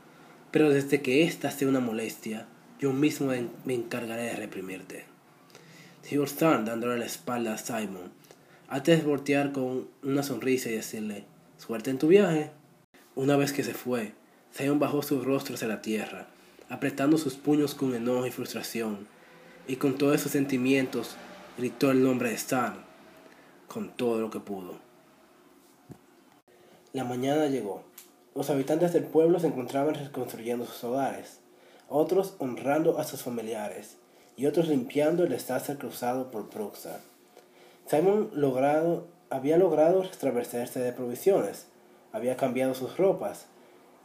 pero 0.52 0.70
desde 0.70 1.02
que 1.02 1.24
esta 1.24 1.50
sea 1.50 1.66
una 1.66 1.80
molestia, 1.80 2.46
yo 2.78 2.92
mismo 2.92 3.32
me 3.64 3.74
encargaré 3.74 4.24
de 4.24 4.36
reprimirte. 4.36 5.04
Dijo 6.08 6.22
Star 6.24 6.64
dándole 6.64 6.98
la 6.98 7.06
espalda 7.06 7.54
a 7.54 7.58
Simon 7.58 8.22
antes 8.72 9.00
de 9.00 9.06
voltear 9.06 9.52
con 9.52 9.86
una 10.02 10.22
sonrisa 10.22 10.70
y 10.70 10.76
decirle, 10.76 11.26
suerte 11.58 11.90
en 11.90 11.98
tu 11.98 12.08
viaje. 12.08 12.52
Una 13.14 13.36
vez 13.36 13.52
que 13.52 13.62
se 13.62 13.74
fue, 13.74 14.14
Zion 14.54 14.78
bajó 14.78 15.02
sus 15.02 15.22
rostros 15.22 15.58
hacia 15.58 15.68
la 15.68 15.82
tierra, 15.82 16.28
apretando 16.70 17.18
sus 17.18 17.34
puños 17.34 17.74
con 17.74 17.94
enojo 17.94 18.26
y 18.26 18.30
frustración, 18.30 19.06
y 19.68 19.76
con 19.76 19.98
todos 19.98 20.14
esos 20.14 20.32
sentimientos 20.32 21.16
gritó 21.58 21.90
el 21.90 22.02
nombre 22.02 22.30
de 22.30 22.36
Stan, 22.36 22.76
con 23.68 23.90
todo 23.90 24.22
lo 24.22 24.30
que 24.30 24.40
pudo. 24.40 24.78
La 26.94 27.04
mañana 27.04 27.48
llegó. 27.48 27.84
Los 28.34 28.48
habitantes 28.48 28.94
del 28.94 29.04
pueblo 29.04 29.38
se 29.38 29.48
encontraban 29.48 29.94
reconstruyendo 29.94 30.64
sus 30.64 30.82
hogares, 30.84 31.40
otros 31.90 32.34
honrando 32.38 32.98
a 32.98 33.04
sus 33.04 33.22
familiares, 33.22 33.98
y 34.36 34.46
otros 34.46 34.68
limpiando 34.68 35.24
el 35.24 35.28
desastre 35.28 35.76
cruzado 35.76 36.30
por 36.30 36.48
Bruxa. 36.48 37.00
Simon 37.86 38.30
había 39.28 39.58
logrado 39.58 40.02
extraversarse 40.02 40.80
de 40.80 40.92
provisiones, 40.92 41.66
había 42.12 42.38
cambiado 42.38 42.74
sus 42.74 42.96
ropas, 42.96 43.46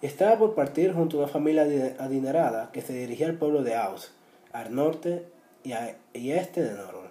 y 0.02 0.08
estaba 0.08 0.38
por 0.38 0.56
partir 0.56 0.94
junto 0.94 1.18
a 1.18 1.24
una 1.24 1.32
familia 1.32 1.96
adinerada 1.98 2.70
que 2.74 2.82
se 2.82 2.94
dirigía 2.94 3.28
al 3.28 3.38
pueblo 3.38 3.64
de 3.64 3.76
Aus, 3.76 4.12
al 4.52 4.76
norte 4.76 5.26
y, 5.64 5.72
a, 5.72 5.96
este 6.14 6.64
de 6.64 6.74
Noron. 6.74 7.08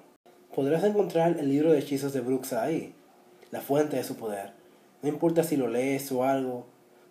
Podrás 0.55 0.85
encontrar 0.85 1.39
el 1.39 1.49
libro 1.49 1.73
de 1.73 1.79
hechizos 1.79 2.13
de 2.13 2.21
Bruxa 2.21 2.63
ahí, 2.63 2.95
la 3.51 3.61
fuente 3.61 3.97
de 3.97 4.05
su 4.05 4.17
poder. 4.17 4.53
No 5.03 5.09
importa 5.09 5.43
si 5.45 5.57
lo 5.57 5.69
lees 5.69 6.11
o 6.13 6.25
algo, 6.25 6.67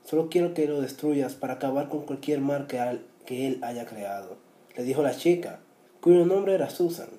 solo 0.05 0.29
quiero 0.29 0.53
que 0.53 0.67
lo 0.67 0.79
destruyas 0.79 1.33
para 1.33 1.55
acabar 1.55 1.89
con 1.89 2.05
cualquier 2.05 2.39
que, 2.67 2.99
que 3.25 3.47
él 3.47 3.59
haya 3.63 3.85
creado, 3.85 4.37
le 4.75 4.83
dijo 4.83 5.03
la 5.03 5.15
chica, 5.15 5.59
cuyo 5.99 6.25
nombre 6.25 6.53
era 6.53 6.69
Susan. 6.69 7.09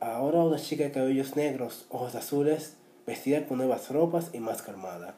Ahora 0.00 0.40
una 0.40 0.58
chica 0.58 0.84
de 0.84 0.90
cabellos 0.90 1.36
negros, 1.36 1.86
ojos 1.88 2.16
azules, 2.16 2.74
vestida 3.06 3.46
con 3.46 3.58
nuevas 3.58 3.90
ropas 3.90 4.30
y 4.32 4.40
más 4.40 4.62
calmada. 4.62 5.14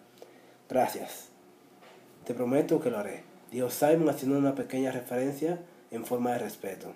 Gracias. 0.69 1.29
Te 2.27 2.35
prometo 2.35 2.81
que 2.81 2.91
lo 2.91 2.99
haré, 2.99 3.23
dijo 3.51 3.71
Simon 3.71 4.09
haciendo 4.09 4.39
una 4.39 4.55
pequeña 4.55 4.93
referencia 4.93 5.61
en 5.91 6.05
forma 6.05 6.33
de 6.33 6.41
respeto. 6.41 6.93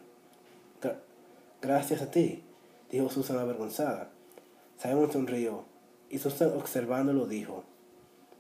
Gracias 1.61 2.03
a 2.03 2.11
ti, 2.11 2.45
dijo 2.91 3.11
Susan 3.11 3.39
avergonzada. 3.39 4.11
Simon 4.81 5.11
sonrió 5.11 5.65
y 6.09 6.19
Susan 6.19 6.53
observándolo 6.57 7.27
dijo, 7.27 7.65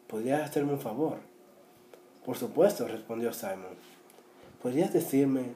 ¿podrías 0.08 0.42
hacerme 0.42 0.72
un 0.72 0.80
favor? 0.80 1.18
Por 2.24 2.36
supuesto, 2.36 2.88
respondió 2.88 3.32
Simon. 3.32 3.76
¿Podrías 4.62 4.92
decirme 4.92 5.54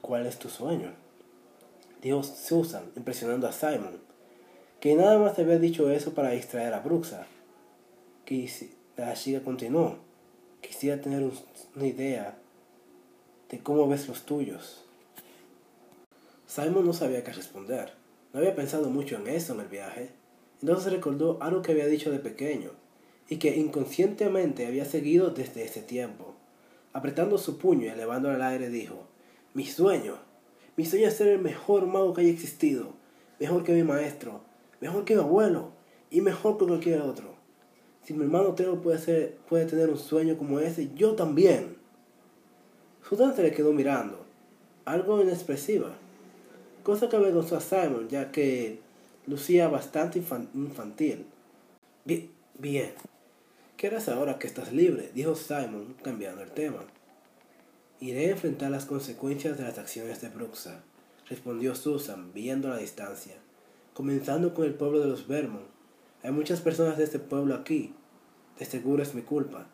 cuál 0.00 0.26
es 0.26 0.38
tu 0.38 0.48
sueño? 0.48 0.92
dijo 2.02 2.22
Susan, 2.22 2.84
impresionando 2.96 3.46
a 3.48 3.52
Simon, 3.52 4.00
que 4.80 4.94
nada 4.94 5.18
más 5.18 5.38
había 5.38 5.58
dicho 5.58 5.90
eso 5.90 6.14
para 6.14 6.30
distraer 6.30 6.74
a 6.74 6.80
Bruxa. 6.80 7.26
La 8.96 9.14
chica 9.14 9.42
continuó. 9.42 9.96
Quisiera 10.60 11.00
tener 11.00 11.30
una 11.74 11.86
idea 11.86 12.36
de 13.48 13.58
cómo 13.60 13.88
ves 13.88 14.06
los 14.06 14.22
tuyos. 14.22 14.84
Simon 16.46 16.84
no 16.84 16.92
sabía 16.92 17.24
qué 17.24 17.32
responder. 17.32 17.92
No 18.32 18.40
había 18.40 18.54
pensado 18.54 18.90
mucho 18.90 19.16
en 19.16 19.28
eso 19.28 19.54
en 19.54 19.60
el 19.60 19.68
viaje. 19.68 20.10
Entonces 20.60 20.92
recordó 20.92 21.38
algo 21.40 21.62
que 21.62 21.72
había 21.72 21.86
dicho 21.86 22.10
de 22.10 22.18
pequeño 22.18 22.72
y 23.28 23.36
que 23.36 23.56
inconscientemente 23.56 24.66
había 24.66 24.84
seguido 24.84 25.30
desde 25.30 25.64
ese 25.64 25.82
tiempo. 25.82 26.34
Apretando 26.92 27.38
su 27.38 27.58
puño 27.58 27.86
y 27.86 27.88
elevándolo 27.88 28.34
al 28.34 28.42
aire 28.42 28.70
dijo, 28.70 29.06
mi 29.54 29.66
sueño 29.66 30.28
mi 30.78 30.84
sueño 30.84 31.08
es 31.08 31.16
ser 31.16 31.26
el 31.26 31.40
mejor 31.40 31.88
mago 31.88 32.14
que 32.14 32.20
haya 32.20 32.30
existido, 32.30 32.92
mejor 33.40 33.64
que 33.64 33.72
mi 33.72 33.82
maestro, 33.82 34.42
mejor 34.80 35.04
que 35.04 35.16
mi 35.16 35.20
abuelo 35.20 35.72
y 36.08 36.20
mejor 36.20 36.56
que 36.56 36.66
cualquier 36.66 37.00
otro. 37.00 37.34
Si 38.04 38.14
mi 38.14 38.22
hermano 38.22 38.54
Teo 38.54 38.80
puede, 38.80 38.98
ser, 39.00 39.38
puede 39.48 39.66
tener 39.66 39.90
un 39.90 39.98
sueño 39.98 40.38
como 40.38 40.60
ese, 40.60 40.90
yo 40.94 41.16
también. 41.16 41.78
Susan 43.02 43.34
se 43.34 43.42
le 43.42 43.50
quedó 43.50 43.72
mirando, 43.72 44.24
algo 44.84 45.20
inexpresiva, 45.20 45.96
cosa 46.84 47.08
que 47.08 47.16
avergonzó 47.16 47.56
a 47.56 47.60
Simon 47.60 48.08
ya 48.08 48.30
que 48.30 48.78
lucía 49.26 49.66
bastante 49.66 50.20
infantil. 50.54 51.26
Bien, 52.04 52.30
bien. 52.56 52.92
¿Qué 53.78 53.86
harás 53.86 54.08
ahora 54.08 54.40
que 54.40 54.48
estás 54.48 54.72
libre? 54.72 55.12
dijo 55.14 55.36
Simon, 55.36 55.94
cambiando 56.02 56.42
el 56.42 56.50
tema. 56.50 56.80
Iré 58.00 58.26
a 58.26 58.30
enfrentar 58.32 58.72
las 58.72 58.86
consecuencias 58.86 59.56
de 59.56 59.62
las 59.62 59.78
acciones 59.78 60.20
de 60.20 60.30
Bruxa, 60.30 60.82
respondió 61.28 61.76
Susan, 61.76 62.32
viendo 62.32 62.70
la 62.70 62.78
distancia, 62.78 63.36
comenzando 63.94 64.52
con 64.52 64.64
el 64.64 64.74
pueblo 64.74 64.98
de 64.98 65.06
los 65.06 65.28
Vermont. 65.28 65.68
Hay 66.24 66.32
muchas 66.32 66.60
personas 66.60 66.98
de 66.98 67.04
este 67.04 67.20
pueblo 67.20 67.54
aquí. 67.54 67.94
De 68.58 68.64
seguro 68.64 69.00
es 69.00 69.14
mi 69.14 69.22
culpa. 69.22 69.68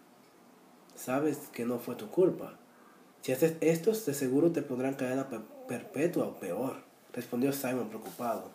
Sabes 0.94 1.38
que 1.54 1.64
no 1.64 1.78
fue 1.78 1.94
tu 1.94 2.10
culpa. 2.10 2.58
Si 3.22 3.32
haces 3.32 3.54
esto, 3.62 3.92
de 3.92 4.12
seguro 4.12 4.52
te 4.52 4.60
pondrán 4.60 4.96
cadena 4.96 5.28
perpetua 5.66 6.26
o 6.26 6.38
peor, 6.38 6.76
respondió 7.14 7.54
Simon 7.54 7.88
preocupado. 7.88 8.50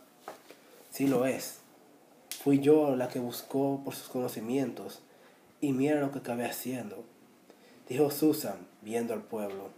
Sí 0.92 1.08
lo 1.08 1.26
es. 1.26 1.58
Fui 2.44 2.60
yo 2.60 2.96
la 2.96 3.08
que 3.08 3.18
buscó 3.18 3.82
por 3.84 3.96
sus 3.96 4.10
conocimientos, 4.10 5.02
y 5.62 5.74
mira 5.74 6.00
lo 6.00 6.12
que 6.12 6.20
acabé 6.20 6.46
haciendo. 6.46 7.04
Dijo 7.88 8.12
Susan, 8.12 8.68
viendo 8.82 9.14
al 9.14 9.22
pueblo. 9.22 9.70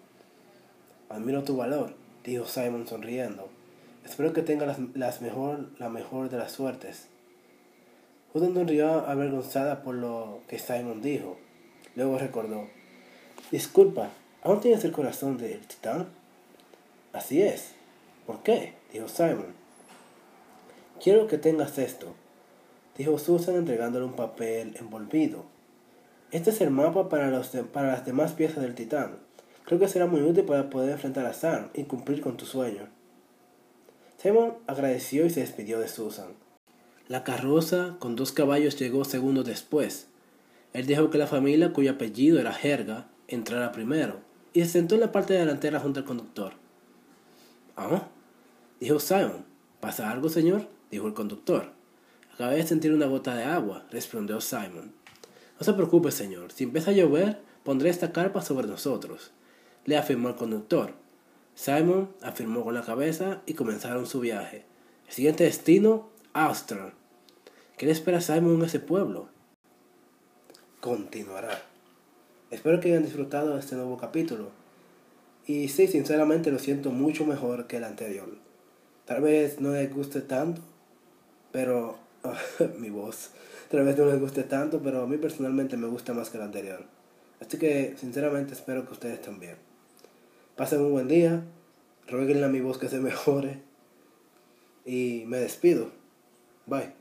Admiro 1.10 1.44
tu 1.44 1.56
valor, 1.56 1.96
dijo 2.24 2.46
Simon 2.46 2.88
sonriendo. 2.88 3.50
Espero 4.06 4.34
que 4.34 4.42
tengas 4.42 4.78
las, 4.94 5.22
mejor, 5.22 5.70
la 5.80 5.90
mejor 5.90 6.30
de 6.30 6.38
las 6.38 6.52
suertes. 6.52 7.08
Susan 8.34 8.54
sonrió 8.54 9.08
avergonzada 9.08 9.84
por 9.84 9.96
lo 9.96 10.42
que 10.48 10.60
Simon 10.60 11.02
dijo. 11.02 11.38
Luego 11.96 12.18
recordó. 12.18 12.68
Disculpa, 13.52 14.10
¿aún 14.44 14.62
tienes 14.62 14.84
el 14.86 14.92
corazón 14.92 15.38
del 15.38 15.66
titán? 15.68 16.08
Así 17.14 17.42
es. 17.42 17.74
¿Por 18.26 18.44
qué? 18.44 18.74
dijo 18.94 19.08
Simon. 19.08 19.62
Quiero 21.04 21.28
que 21.28 21.40
tengas 21.40 21.80
esto, 21.80 22.14
dijo 22.96 23.18
Susan 23.18 23.56
entregándole 23.56 24.06
un 24.06 24.14
papel 24.14 24.76
envolvido. 24.80 25.51
Este 26.32 26.50
es 26.50 26.62
el 26.62 26.72
mapa 26.72 27.10
para, 27.10 27.30
los 27.30 27.50
para 27.74 27.88
las 27.88 28.06
demás 28.06 28.32
piezas 28.32 28.64
del 28.64 28.74
titán. 28.74 29.18
Creo 29.66 29.80
que 29.80 29.90
será 29.90 30.08
muy 30.08 30.22
útil 30.22 30.46
para 30.46 30.70
poder 30.70 30.92
enfrentar 30.92 31.26
a 31.26 31.34
Sam 31.34 31.70
y 31.74 31.84
cumplir 31.84 32.22
con 32.22 32.38
tu 32.38 32.46
sueño. 32.46 32.88
Simon 34.18 34.54
agradeció 34.68 35.26
y 35.26 35.30
se 35.30 35.42
despidió 35.42 35.80
de 35.80 35.88
Susan. 35.88 36.34
La 37.10 37.26
carroza 37.26 37.98
con 38.00 38.16
dos 38.16 38.32
caballos 38.32 38.80
llegó 38.80 39.04
segundos 39.04 39.46
después. 39.46 40.08
Él 40.74 40.88
dijo 40.88 41.10
que 41.10 41.18
la 41.18 41.28
familia 41.28 41.74
cuyo 41.74 41.92
apellido 41.92 42.40
era 42.40 42.54
Jerga 42.54 43.08
entrara 43.28 43.74
primero 43.74 44.22
y 44.54 44.62
se 44.62 44.70
sentó 44.70 44.96
en 44.96 45.02
la 45.02 45.12
parte 45.12 45.34
delantera 45.34 45.80
junto 45.80 46.00
al 46.00 46.06
conductor. 46.06 46.54
Ah, 47.76 48.08
dijo 48.80 49.00
Simon. 49.00 49.46
¿Pasa 49.82 50.10
algo, 50.10 50.30
señor? 50.30 50.68
dijo 50.92 51.08
el 51.08 51.14
conductor. 51.14 51.72
Acabé 52.34 52.58
de 52.58 52.68
sentir 52.68 52.94
una 52.94 53.08
gota 53.08 53.36
de 53.36 53.44
agua, 53.44 53.86
respondió 53.92 54.40
Simon. 54.40 54.94
No 55.62 55.66
se 55.66 55.74
preocupe, 55.74 56.09
señor. 56.09 56.51
Si 56.51 56.64
empieza 56.64 56.89
a 56.89 56.95
llover, 56.95 57.39
pondré 57.64 57.91
esta 57.91 58.12
carpa 58.12 58.41
sobre 58.41 58.66
nosotros, 58.66 59.32
le 59.86 59.95
afirmó 59.95 60.30
el 60.30 60.36
conductor. 60.36 60.95
Simon 61.53 62.09
afirmó 62.24 62.64
con 62.64 62.74
la 62.74 62.82
cabeza 62.82 63.43
y 63.45 63.53
comenzaron 63.53 64.07
su 64.07 64.22
viaje. 64.22 64.66
El 65.05 65.14
siguiente 65.14 65.43
destino, 65.43 66.09
Austria. 66.34 66.95
¿Qué 67.78 67.86
le 67.86 67.91
espera 67.91 68.22
Simon 68.22 68.55
en 68.55 68.64
ese 68.64 68.80
pueblo? 68.80 69.30
Continuará. 70.80 71.62
Espero 72.49 72.80
que 72.80 72.89
hayan 72.89 73.03
disfrutado 73.03 73.53
de 73.53 73.59
este 73.59 73.76
nuevo 73.76 73.97
capítulo. 73.97 74.49
Y 75.45 75.68
sí, 75.68 75.86
sinceramente 75.86 76.49
lo 76.49 76.57
siento 76.57 76.89
mucho 76.89 77.24
mejor 77.24 77.68
que 77.68 77.78
el 77.78 77.84
anterior. 77.84 78.36
Tal 79.05 79.22
vez 79.22 79.62
no 79.62 79.74
les 79.74 79.93
guste 79.93 80.22
tanto, 80.22 80.64
pero 81.51 81.99
mi 82.80 82.89
voz. 82.89 83.30
Tal 83.72 83.86
vez 83.86 83.97
no 83.97 84.05
les 84.05 84.19
guste 84.19 84.43
tanto, 84.43 84.82
pero 84.84 85.01
a 85.01 85.07
mí 85.07 85.15
personalmente 85.17 85.78
me 85.78 85.88
gusta 85.88 86.13
más 86.13 86.30
que 86.30 86.38
el 86.38 86.43
anterior. 86.43 86.84
Así 87.39 87.57
que 87.57 87.95
sinceramente 87.97 88.53
espero 88.53 88.86
que 88.86 88.91
ustedes 88.91 89.22
también. 89.22 89.55
Pasen 90.57 90.82
un 90.82 90.91
buen 90.91 91.07
día, 91.07 91.45
rueguenle 92.07 92.45
a 92.45 92.49
mi 92.49 92.59
voz 92.59 92.78
que 92.78 92.89
se 92.89 92.99
mejore 92.99 93.61
y 94.86 95.24
me 95.26 95.38
despido. 95.38 95.89
Bye. 96.65 97.01